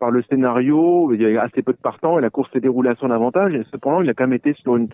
par 0.00 0.10
le 0.10 0.22
scénario, 0.24 1.12
il 1.12 1.22
y 1.22 1.24
avait 1.24 1.38
assez 1.38 1.62
peu 1.62 1.72
de 1.72 1.78
partants 1.78 2.18
et 2.18 2.22
la 2.22 2.30
course 2.30 2.50
s'est 2.52 2.60
déroulée 2.60 2.90
à 2.90 2.96
son 2.96 3.12
avantage, 3.12 3.54
et 3.54 3.62
cependant, 3.70 4.02
il 4.02 4.10
a 4.10 4.14
quand 4.14 4.24
même 4.24 4.32
été 4.32 4.54
sur 4.54 4.76
une, 4.76 4.88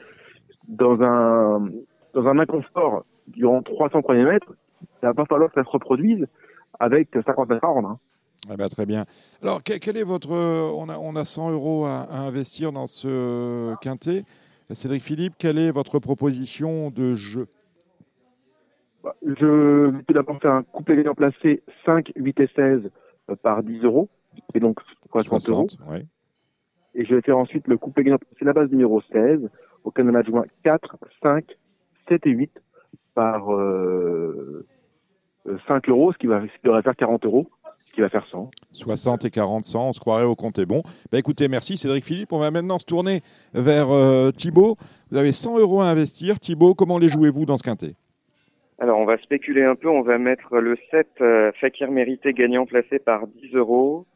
dans 0.68 1.00
un, 1.00 1.70
dans 2.12 2.26
un 2.26 2.38
inconfort 2.38 3.04
durant 3.28 3.62
300 3.62 4.02
premiers 4.02 4.24
mètres, 4.24 4.52
il 5.02 5.06
va 5.06 5.14
pas 5.14 5.24
falloir 5.24 5.50
que 5.50 5.54
ça 5.54 5.64
se 5.64 5.70
reproduise 5.70 6.26
avec 6.78 7.08
50 7.14 7.48
mètres 7.48 7.64
à 7.64 7.68
rendre. 7.68 7.88
Hein. 7.88 7.98
Ah 8.48 8.56
ben, 8.56 8.68
très 8.68 8.86
bien. 8.86 9.04
Alors, 9.42 9.62
quel 9.62 9.96
est 9.96 10.02
votre. 10.02 10.30
On 10.32 10.88
a, 10.88 10.98
on 10.98 11.14
a 11.16 11.24
100 11.24 11.50
euros 11.50 11.84
à, 11.84 12.02
à, 12.02 12.20
investir 12.20 12.72
dans 12.72 12.86
ce 12.86 13.74
quintet. 13.82 14.24
Cédric 14.72 15.02
Philippe, 15.02 15.34
quelle 15.38 15.58
est 15.58 15.72
votre 15.72 15.98
proposition 15.98 16.90
de 16.90 17.14
jeu? 17.14 17.48
Bah, 19.02 19.14
Je 19.26 19.90
vais 19.90 20.02
tout 20.04 20.14
d'abord 20.14 20.40
faire 20.40 20.52
un 20.52 20.62
couplet 20.62 20.96
gagnant 20.96 21.14
placé 21.14 21.62
5, 21.84 22.12
8 22.16 22.40
et 22.40 22.50
16 22.54 22.90
par 23.42 23.62
10 23.62 23.84
euros. 23.84 24.08
Et 24.54 24.60
donc 24.60 24.80
60, 25.10 25.40
60 25.42 25.50
euros. 25.50 25.66
Ouais. 25.90 26.06
Et 26.94 27.04
je 27.04 27.14
vais 27.14 27.20
faire 27.20 27.38
ensuite 27.38 27.66
le 27.66 27.78
couplet 27.78 28.04
gagnant. 28.04 28.18
C'est 28.38 28.44
la 28.44 28.52
base 28.52 28.70
numéro 28.70 29.02
16, 29.12 29.48
au 29.84 29.90
canal 29.90 30.16
adjoint 30.16 30.44
4, 30.64 30.96
5, 31.22 31.44
7 32.08 32.26
et 32.26 32.30
8 32.30 32.50
par 33.14 33.52
euh, 33.52 34.66
5 35.66 35.88
euros, 35.88 36.12
ce 36.12 36.18
qui, 36.18 36.26
va, 36.26 36.42
ce 36.42 36.46
qui 36.46 36.64
devrait 36.64 36.82
faire 36.82 36.96
40 36.96 37.24
euros, 37.24 37.50
qui 37.92 38.00
va 38.00 38.08
faire 38.08 38.26
100. 38.30 38.50
60 38.72 39.24
et 39.24 39.30
40, 39.30 39.64
100, 39.64 39.88
on 39.88 39.92
se 39.92 40.00
croirait 40.00 40.24
au 40.24 40.34
compte 40.34 40.58
est 40.58 40.66
bon. 40.66 40.82
Bah, 41.10 41.18
écoutez, 41.18 41.48
merci 41.48 41.76
Cédric 41.76 42.04
Philippe. 42.04 42.32
On 42.32 42.38
va 42.38 42.50
maintenant 42.50 42.78
se 42.78 42.84
tourner 42.84 43.20
vers 43.54 43.90
euh, 43.90 44.30
Thibaut. 44.30 44.76
Vous 45.10 45.16
avez 45.16 45.32
100 45.32 45.58
euros 45.58 45.80
à 45.80 45.86
investir. 45.86 46.38
Thibaut, 46.38 46.74
comment 46.74 46.98
les 46.98 47.08
jouez-vous 47.08 47.46
dans 47.46 47.56
ce 47.56 47.62
quintet? 47.62 47.94
Alors, 48.78 48.98
on 48.98 49.04
va 49.04 49.18
spéculer 49.18 49.64
un 49.64 49.74
peu. 49.74 49.88
On 49.88 50.02
va 50.02 50.18
mettre 50.18 50.56
le 50.56 50.76
7 50.90 51.08
euh, 51.20 51.52
Fakir 51.60 51.90
mérité 51.90 52.32
gagnant 52.32 52.64
placé 52.64 52.98
par 52.98 53.26
10 53.26 53.54
euros. 53.54 54.06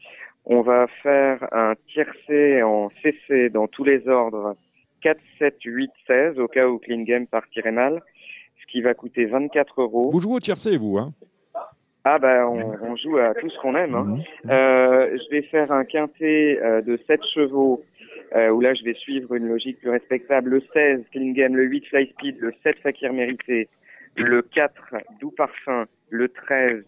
On 0.46 0.62
va 0.62 0.86
faire 1.02 1.46
un 1.52 1.74
tiercé 1.92 2.62
en 2.62 2.90
CC 3.02 3.50
dans 3.50 3.66
tous 3.66 3.84
les 3.84 4.06
ordres 4.08 4.56
4, 5.02 5.18
7, 5.38 5.56
8, 5.64 5.90
16 6.06 6.38
au 6.38 6.48
cas 6.48 6.66
où 6.66 6.78
Clean 6.78 7.02
Game 7.02 7.26
partirait 7.26 7.72
mal, 7.72 8.02
ce 8.60 8.72
qui 8.72 8.82
va 8.82 8.94
coûter 8.94 9.26
24 9.26 9.82
euros. 9.82 10.10
Vous 10.10 10.20
jouez 10.20 10.36
au 10.36 10.40
tiercé, 10.40 10.76
vous 10.76 10.98
hein? 10.98 11.12
Ah 12.04 12.18
bah 12.18 12.46
on, 12.46 12.76
on 12.82 12.96
joue 12.96 13.16
à 13.16 13.34
tout 13.34 13.48
ce 13.48 13.58
qu'on 13.60 13.74
aime. 13.74 13.94
Hein. 13.94 14.18
Euh, 14.50 15.16
je 15.16 15.30
vais 15.30 15.42
faire 15.42 15.72
un 15.72 15.84
quintet 15.84 16.60
euh, 16.62 16.82
de 16.82 16.98
7 17.06 17.20
chevaux 17.34 17.82
euh, 18.36 18.50
où 18.50 18.60
là 18.60 18.74
je 18.74 18.84
vais 18.84 18.92
suivre 18.92 19.34
une 19.34 19.48
logique 19.48 19.80
plus 19.80 19.88
respectable. 19.88 20.50
Le 20.50 20.62
16 20.74 21.04
Clean 21.12 21.32
Game, 21.32 21.56
le 21.56 21.64
8 21.64 21.86
Fly 21.86 22.06
Speed, 22.08 22.40
le 22.40 22.52
7 22.62 22.78
Fakir 22.80 23.12
mérité, 23.14 23.68
le 24.16 24.42
4 24.42 24.96
Doux 25.18 25.30
Parfum, 25.30 25.86
le 26.10 26.28
13 26.28 26.84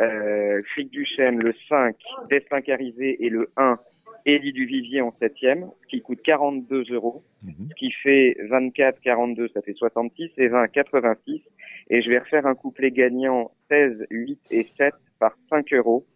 euh, 0.00 0.62
Fric 0.72 0.90
du 0.90 1.06
Chêne, 1.06 1.38
le 1.38 1.54
5 1.68 1.96
Destin 2.28 2.60
Carisé. 2.60 3.24
Et 3.24 3.30
le 3.30 3.48
1 3.56 3.78
Élie 4.26 4.52
du 4.52 4.64
Vivier 4.66 5.00
en 5.02 5.12
septième, 5.20 5.66
qui 5.90 6.00
coûte 6.00 6.20
42 6.24 6.84
euros, 6.90 7.22
Mhm. 7.42 7.68
ce 7.70 7.74
qui 7.74 7.90
fait 7.90 8.36
24, 8.48 9.00
42, 9.02 9.48
ça 9.48 9.60
fait 9.62 9.74
66 9.74 10.30
et 10.38 10.48
20, 10.48 10.68
86. 10.68 11.42
Et 11.90 12.00
je 12.00 12.08
vais 12.08 12.18
refaire 12.18 12.46
un 12.46 12.54
couplet 12.54 12.90
gagnant 12.90 13.50
16, 13.68 14.06
8 14.10 14.38
et 14.50 14.66
7 14.78 14.94
par 15.18 15.32
5 15.50 15.72
euros, 15.74 16.06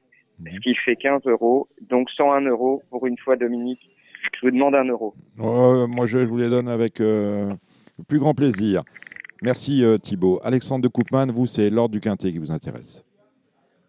Mhm. 0.41 0.53
ce 0.55 0.61
qui 0.61 0.75
fait 0.75 0.97
15 0.97 1.27
euros. 1.27 1.69
Donc 1.83 2.09
101 2.11 2.41
euros 2.49 2.83
pour 2.91 3.07
une 3.07 3.19
fois, 3.19 3.37
Dominique. 3.37 3.91
Je 4.35 4.47
vous 4.47 4.51
demande 4.51 4.75
un 4.75 4.85
euro. 4.85 5.15
Euh, 5.41 5.87
Moi, 5.87 6.07
je 6.07 6.19
vous 6.19 6.39
les 6.39 6.49
donne 6.49 6.69
avec 6.69 7.01
euh, 7.01 7.53
le 7.99 8.05
plus 8.05 8.19
grand 8.19 8.35
plaisir. 8.35 8.83
Merci 9.43 9.85
euh, 9.85 9.97
Thibaut. 9.99 10.41
Alexandre 10.43 10.83
de 10.83 10.89
Koopman, 10.89 11.27
vous, 11.31 11.47
c'est 11.47 11.71
l'ordre 11.71 11.93
du 11.93 12.01
quintet 12.01 12.33
qui 12.33 12.39
vous 12.39 12.51
intéresse. 12.51 13.05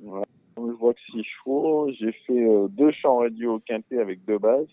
Voilà. 0.02 0.26
Je 0.68 0.74
vois 0.74 0.94
que 0.94 1.00
six 1.12 1.24
chevaux. 1.24 1.92
J'ai 1.92 2.12
fait 2.12 2.44
euh, 2.44 2.68
deux 2.70 2.92
champs 2.92 3.18
radio 3.18 3.56
au 3.56 3.60
quintet 3.60 4.00
avec 4.00 4.26
deux 4.26 4.38
bases. 4.38 4.68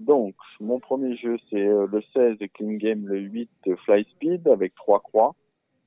Donc, 0.00 0.34
mon 0.60 0.80
premier 0.80 1.16
jeu, 1.16 1.36
c'est 1.50 1.66
euh, 1.66 1.86
le 1.90 2.02
16 2.12 2.38
de 2.38 2.46
Clean 2.46 2.72
Game, 2.72 3.06
le 3.06 3.20
8 3.20 3.48
de 3.66 3.74
Fly 3.76 4.04
Speed 4.04 4.48
avec 4.48 4.74
trois 4.74 5.00
croix. 5.00 5.34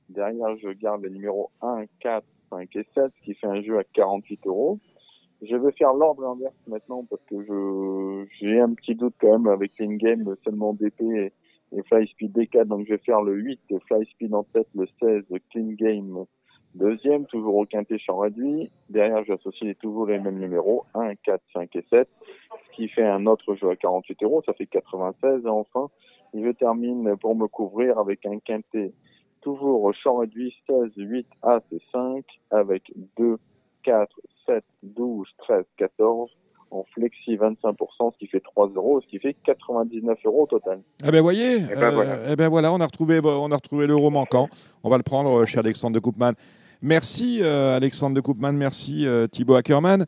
Derrière, 0.08 0.56
je 0.56 0.70
garde 0.70 1.02
les 1.02 1.10
numéros 1.10 1.50
1, 1.60 1.84
4, 2.00 2.24
5 2.50 2.76
et 2.76 2.86
7, 2.94 3.12
ce 3.14 3.24
qui 3.24 3.34
fait 3.34 3.46
un 3.46 3.60
jeu 3.62 3.78
à 3.78 3.84
48 3.84 4.46
euros. 4.46 4.78
Je 5.42 5.54
vais 5.54 5.72
faire 5.72 5.92
l'ordre 5.92 6.26
inverse 6.26 6.54
maintenant 6.66 7.04
parce 7.08 7.22
que 7.26 7.44
je 7.44 8.26
j'ai 8.40 8.58
un 8.58 8.72
petit 8.74 8.94
doute 8.94 9.14
quand 9.20 9.38
même 9.38 9.46
avec 9.46 9.74
Clean 9.74 9.94
Game, 9.94 10.34
seulement 10.42 10.72
DP 10.72 11.00
et, 11.02 11.32
et 11.76 11.82
Fly 11.82 12.08
Speed 12.08 12.36
D4. 12.36 12.64
Donc, 12.64 12.86
je 12.86 12.94
vais 12.94 12.98
faire 12.98 13.22
le 13.22 13.34
8 13.34 13.60
de 13.70 13.78
Fly 13.86 14.06
Speed 14.06 14.34
en 14.34 14.44
tête, 14.44 14.68
le 14.74 14.86
16 15.00 15.24
de 15.30 15.38
Clean 15.50 15.74
Game 15.74 16.24
Deuxième, 16.78 17.26
toujours 17.26 17.56
au 17.56 17.66
quintet 17.66 17.98
champ 17.98 18.18
réduit. 18.18 18.70
Derrière, 18.88 19.24
j'associe 19.24 19.76
toujours 19.78 20.06
les 20.06 20.20
mêmes 20.20 20.38
numéros, 20.38 20.84
1, 20.94 21.16
4, 21.16 21.42
5 21.52 21.74
et 21.74 21.84
7, 21.90 22.08
ce 22.70 22.76
qui 22.76 22.88
fait 22.88 23.04
un 23.04 23.26
autre 23.26 23.56
jeu 23.56 23.68
à 23.68 23.74
48 23.74 24.22
euros, 24.22 24.42
ça 24.46 24.52
fait 24.52 24.66
96. 24.66 25.42
Et 25.44 25.48
enfin, 25.48 25.88
je 26.34 26.50
termine 26.52 27.16
pour 27.16 27.34
me 27.34 27.48
couvrir 27.48 27.98
avec 27.98 28.24
un 28.26 28.38
quintet 28.38 28.92
toujours 29.40 29.82
au 29.82 29.92
champ 29.92 30.18
réduit, 30.18 30.54
16, 30.68 30.92
8, 30.96 31.26
As 31.42 31.60
et 31.72 31.80
5, 31.92 32.24
avec 32.52 32.92
2, 33.16 33.38
4, 33.82 34.20
7, 34.46 34.62
12, 34.84 35.26
13, 35.38 35.64
14, 35.78 36.30
en 36.70 36.84
flexi 36.94 37.36
25%, 37.36 38.12
ce 38.12 38.18
qui 38.18 38.28
fait 38.28 38.40
3 38.40 38.68
euros, 38.76 39.00
ce 39.00 39.06
qui 39.08 39.18
fait 39.18 39.34
99 39.44 40.18
euros 40.26 40.42
au 40.42 40.46
total. 40.46 40.80
Eh 41.04 41.10
ben 41.10 41.22
voyez, 41.22 41.56
Eh 41.56 41.74
ben, 41.74 41.90
voilà. 41.90 42.18
eh 42.30 42.36
ben 42.36 42.48
voilà, 42.48 42.72
on 42.72 42.78
a 42.80 42.86
retrouvé, 42.86 43.20
on 43.24 43.50
a 43.50 43.56
retrouvé 43.56 43.88
l'euro 43.88 44.10
manquant. 44.10 44.48
On 44.84 44.90
va 44.90 44.96
le 44.96 45.02
prendre 45.02 45.40
euh, 45.40 45.46
chez 45.46 45.58
Alexandre 45.58 45.94
de 45.94 46.00
Koopman. 46.00 46.34
Merci 46.80 47.38
euh, 47.42 47.76
Alexandre 47.76 48.14
de 48.14 48.20
Koopman, 48.20 48.52
merci 48.52 49.04
euh, 49.04 49.26
Thibaut 49.26 49.56
Ackerman, 49.56 50.06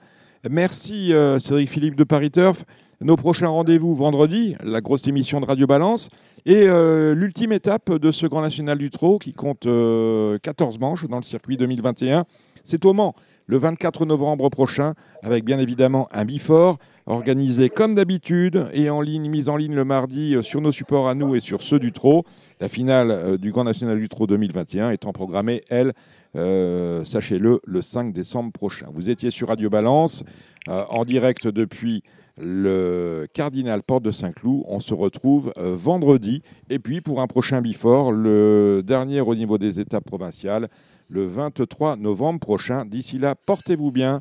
merci 0.48 1.12
euh, 1.12 1.40
Cédric 1.40 1.68
Philippe 1.68 1.96
de 1.96 2.04
Paris 2.04 2.30
Turf. 2.30 2.64
Nos 3.00 3.16
prochains 3.16 3.48
rendez-vous 3.48 3.92
vendredi, 3.94 4.54
la 4.62 4.80
grosse 4.80 5.08
émission 5.08 5.40
de 5.40 5.46
Radio 5.46 5.66
Balance 5.66 6.10
et 6.46 6.66
l'ultime 7.14 7.52
étape 7.52 7.90
de 7.92 8.10
ce 8.12 8.26
Grand 8.26 8.42
National 8.42 8.76
du 8.76 8.90
Trot 8.90 9.18
qui 9.18 9.32
compte 9.32 9.66
euh, 9.66 10.38
14 10.42 10.78
manches 10.78 11.06
dans 11.08 11.16
le 11.16 11.22
circuit 11.22 11.56
2021. 11.56 12.24
C'est 12.62 12.84
au 12.84 12.92
Mans 12.92 13.14
le 13.50 13.56
24 13.56 14.06
novembre 14.06 14.48
prochain 14.48 14.94
avec 15.24 15.44
bien 15.44 15.58
évidemment 15.58 16.08
un 16.12 16.24
bifort 16.24 16.78
organisé 17.06 17.68
comme 17.68 17.96
d'habitude 17.96 18.68
et 18.72 18.90
en 18.90 19.00
ligne, 19.00 19.28
mise 19.28 19.48
en 19.48 19.56
ligne 19.56 19.74
le 19.74 19.84
mardi 19.84 20.36
euh, 20.36 20.42
sur 20.42 20.60
nos 20.60 20.70
supports 20.70 21.08
à 21.08 21.16
nous 21.16 21.34
et 21.34 21.40
sur 21.40 21.60
ceux 21.60 21.80
du 21.80 21.90
Trot. 21.90 22.24
La 22.60 22.68
finale 22.68 23.10
euh, 23.10 23.36
du 23.36 23.50
Grand 23.50 23.64
National 23.64 23.98
du 23.98 24.08
Trot 24.08 24.28
2021 24.28 24.92
étant 24.92 25.12
programmée, 25.12 25.62
elle, 25.68 25.94
euh, 26.36 27.04
sachez-le, 27.04 27.60
le 27.64 27.82
5 27.82 28.12
décembre 28.12 28.52
prochain. 28.52 28.86
Vous 28.94 29.10
étiez 29.10 29.32
sur 29.32 29.48
Radio 29.48 29.68
Balance 29.68 30.22
en 30.68 31.04
direct 31.04 31.48
depuis 31.48 32.04
le 32.36 33.26
Cardinal 33.32 33.82
Porte 33.82 34.04
de 34.04 34.12
Saint-Cloud. 34.12 34.62
On 34.68 34.78
se 34.78 34.94
retrouve 34.94 35.52
vendredi 35.56 36.42
et 36.68 36.78
puis 36.78 37.00
pour 37.00 37.22
un 37.22 37.26
prochain 37.26 37.62
bifort, 37.62 38.12
le 38.12 38.82
dernier 38.84 39.22
au 39.22 39.34
niveau 39.34 39.56
des 39.56 39.80
étapes 39.80 40.04
provinciales, 40.04 40.68
le 41.10 41.26
23 41.26 41.96
novembre 41.96 42.40
prochain. 42.40 42.84
D'ici 42.84 43.18
là, 43.18 43.34
portez-vous 43.34 43.92
bien 43.92 44.20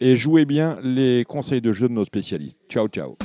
et 0.00 0.16
jouez 0.16 0.44
bien 0.44 0.78
les 0.82 1.24
conseils 1.24 1.60
de 1.62 1.72
jeu 1.72 1.88
de 1.88 1.94
nos 1.94 2.04
spécialistes. 2.04 2.60
Ciao, 2.68 2.88
ciao. 2.88 3.16